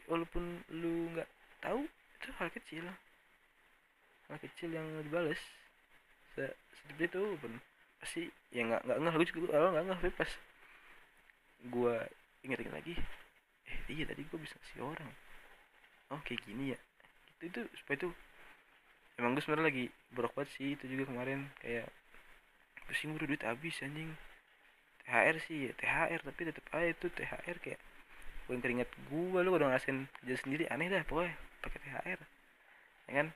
Walaupun 0.09 0.64
lu 0.72 1.12
nggak 1.12 1.29
tahu 1.61 1.85
itu 1.88 2.29
hal 2.40 2.49
kecil. 2.53 2.85
Hal 4.29 4.38
kecil 4.40 4.72
yang 4.72 4.85
dibales 5.05 5.40
Se 6.37 6.44
seperti 6.77 7.03
itu 7.09 7.22
pun. 7.40 7.53
Pasti 7.96 8.22
ya 8.53 8.62
nggak 8.68 8.85
nggak 8.85 8.99
ngeh 9.01 9.14
gue 9.16 9.27
juga 9.33 9.57
awal 9.57 9.68
nggak 9.72 9.96
tapi 9.96 10.12
pas 10.12 10.31
gue 11.57 11.94
inget-inget 12.44 12.75
lagi 12.77 12.94
eh 13.66 13.79
iya 13.90 14.05
tadi 14.07 14.22
gue 14.22 14.38
bisa 14.38 14.55
ngasih 14.61 14.85
orang. 14.85 15.11
Oh 16.12 16.20
kayak 16.22 16.44
gini 16.44 16.77
ya? 16.77 16.79
Itu 17.40 17.42
itu 17.49 17.61
supaya 17.81 17.96
itu 18.05 18.09
emang 19.16 19.33
gue 19.35 19.42
sebenarnya 19.42 19.66
lagi 19.72 19.85
borok 20.12 20.37
banget 20.37 20.53
sih 20.55 20.77
itu 20.77 20.85
juga 20.87 21.09
kemarin. 21.09 21.49
Kayak 21.64 21.88
pusing 22.87 23.16
udah 23.16 23.27
duit 23.27 23.42
habis 23.42 23.81
anjing. 23.83 24.12
THR 25.07 25.37
sih 25.38 25.70
ya 25.70 25.72
THR 25.79 26.20
tapi 26.27 26.40
tetep 26.51 26.64
aja 26.75 26.90
itu 26.90 27.07
THR 27.11 27.57
kayak 27.62 27.81
gue 28.46 28.57
keringet 28.62 28.90
gue 29.11 29.38
lu 29.42 29.51
udah 29.55 29.70
ngerasain 29.70 30.07
kerja 30.22 30.37
sendiri 30.38 30.66
aneh 30.70 30.87
dah 30.87 31.03
pokoknya 31.07 31.35
pakai 31.62 31.79
THR 31.83 32.20
ya 33.07 33.12
kan 33.22 33.29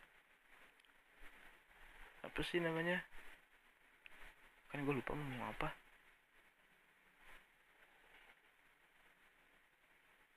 apa 2.40 2.48
sih 2.56 2.64
namanya? 2.64 2.96
Kan 4.72 4.80
gue 4.88 4.96
lupa 4.96 5.12
mau 5.12 5.52
apa. 5.52 5.76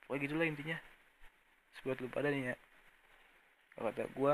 Pokoknya 0.04 0.28
gitulah 0.28 0.44
intinya. 0.44 0.76
Buat 1.88 2.04
lu 2.04 2.12
pada 2.12 2.28
nih 2.28 2.52
ya. 2.52 2.56
Kalau 3.72 3.88
kata 3.88 4.12
gue 4.12 4.34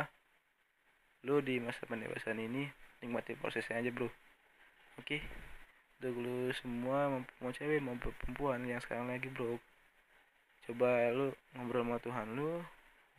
lu 1.29 1.45
di 1.45 1.61
masa 1.61 1.85
pendewasaan 1.85 2.41
ini 2.41 2.65
nikmati 3.05 3.37
prosesnya 3.37 3.77
aja 3.77 3.93
bro. 3.93 4.09
Oke? 4.97 5.21
Okay? 6.01 6.09
lu 6.09 6.49
semua 6.57 7.21
mau 7.37 7.53
cewek 7.53 7.85
mau 7.85 7.93
perempuan 8.01 8.65
yang 8.65 8.81
sekarang 8.81 9.13
lagi 9.13 9.29
bro. 9.29 9.61
Coba 10.65 11.13
lu 11.13 11.37
ngobrol 11.53 11.85
sama 11.85 12.01
Tuhan 12.01 12.33
lu 12.33 12.65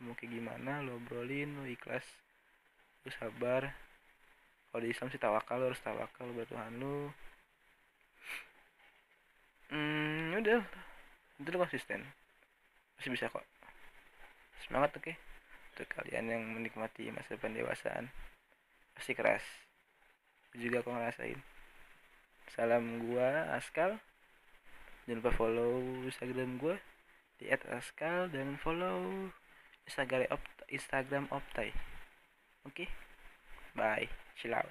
mau 0.03 0.11
kayak 0.19 0.35
gimana 0.35 0.83
lu 0.83 0.99
obrolin 0.99 1.55
lu 1.55 1.71
ikhlas 1.71 2.03
lu 3.07 3.15
sabar 3.15 3.71
kalau 4.71 4.81
di 4.81 4.89
Islam 4.95 5.11
sih 5.11 5.19
tawakal 5.19 5.59
lu 5.59 5.67
harus 5.67 5.83
tawakal 5.83 6.31
buat 6.31 6.47
Tuhan 6.47 6.79
lu. 6.79 7.11
Hmm 9.71 10.39
udah. 10.39 10.63
Itu 11.43 11.49
lu 11.51 11.59
konsisten. 11.59 12.07
Masih 12.95 13.11
bisa 13.11 13.27
kok. 13.27 13.43
Semangat 14.63 14.95
oke. 14.95 15.11
Okay? 15.11 15.15
untuk 15.71 15.87
kalian 15.97 16.27
yang 16.27 16.43
menikmati 16.51 17.09
masa 17.09 17.39
pendewasaan 17.39 18.11
pasti 18.93 19.15
keras. 19.15 19.41
Juga 20.53 20.83
aku 20.83 20.91
ngerasain. 20.91 21.39
Salam 22.51 23.07
gua 23.07 23.55
Askal. 23.55 23.97
Jangan 25.07 25.17
lupa 25.23 25.31
follow 25.33 25.81
instagram 26.05 26.59
gua 26.59 26.75
di 27.41 27.49
@askal 27.49 28.29
dan 28.29 28.59
follow 28.61 29.31
instagram 29.89 30.29
op 30.29 30.43
instagram 30.69 31.25
optai. 31.33 31.73
Oke? 32.67 32.85
Okay? 32.85 32.89
bye 33.73 34.30
chill 34.41 34.53
out 34.53 34.69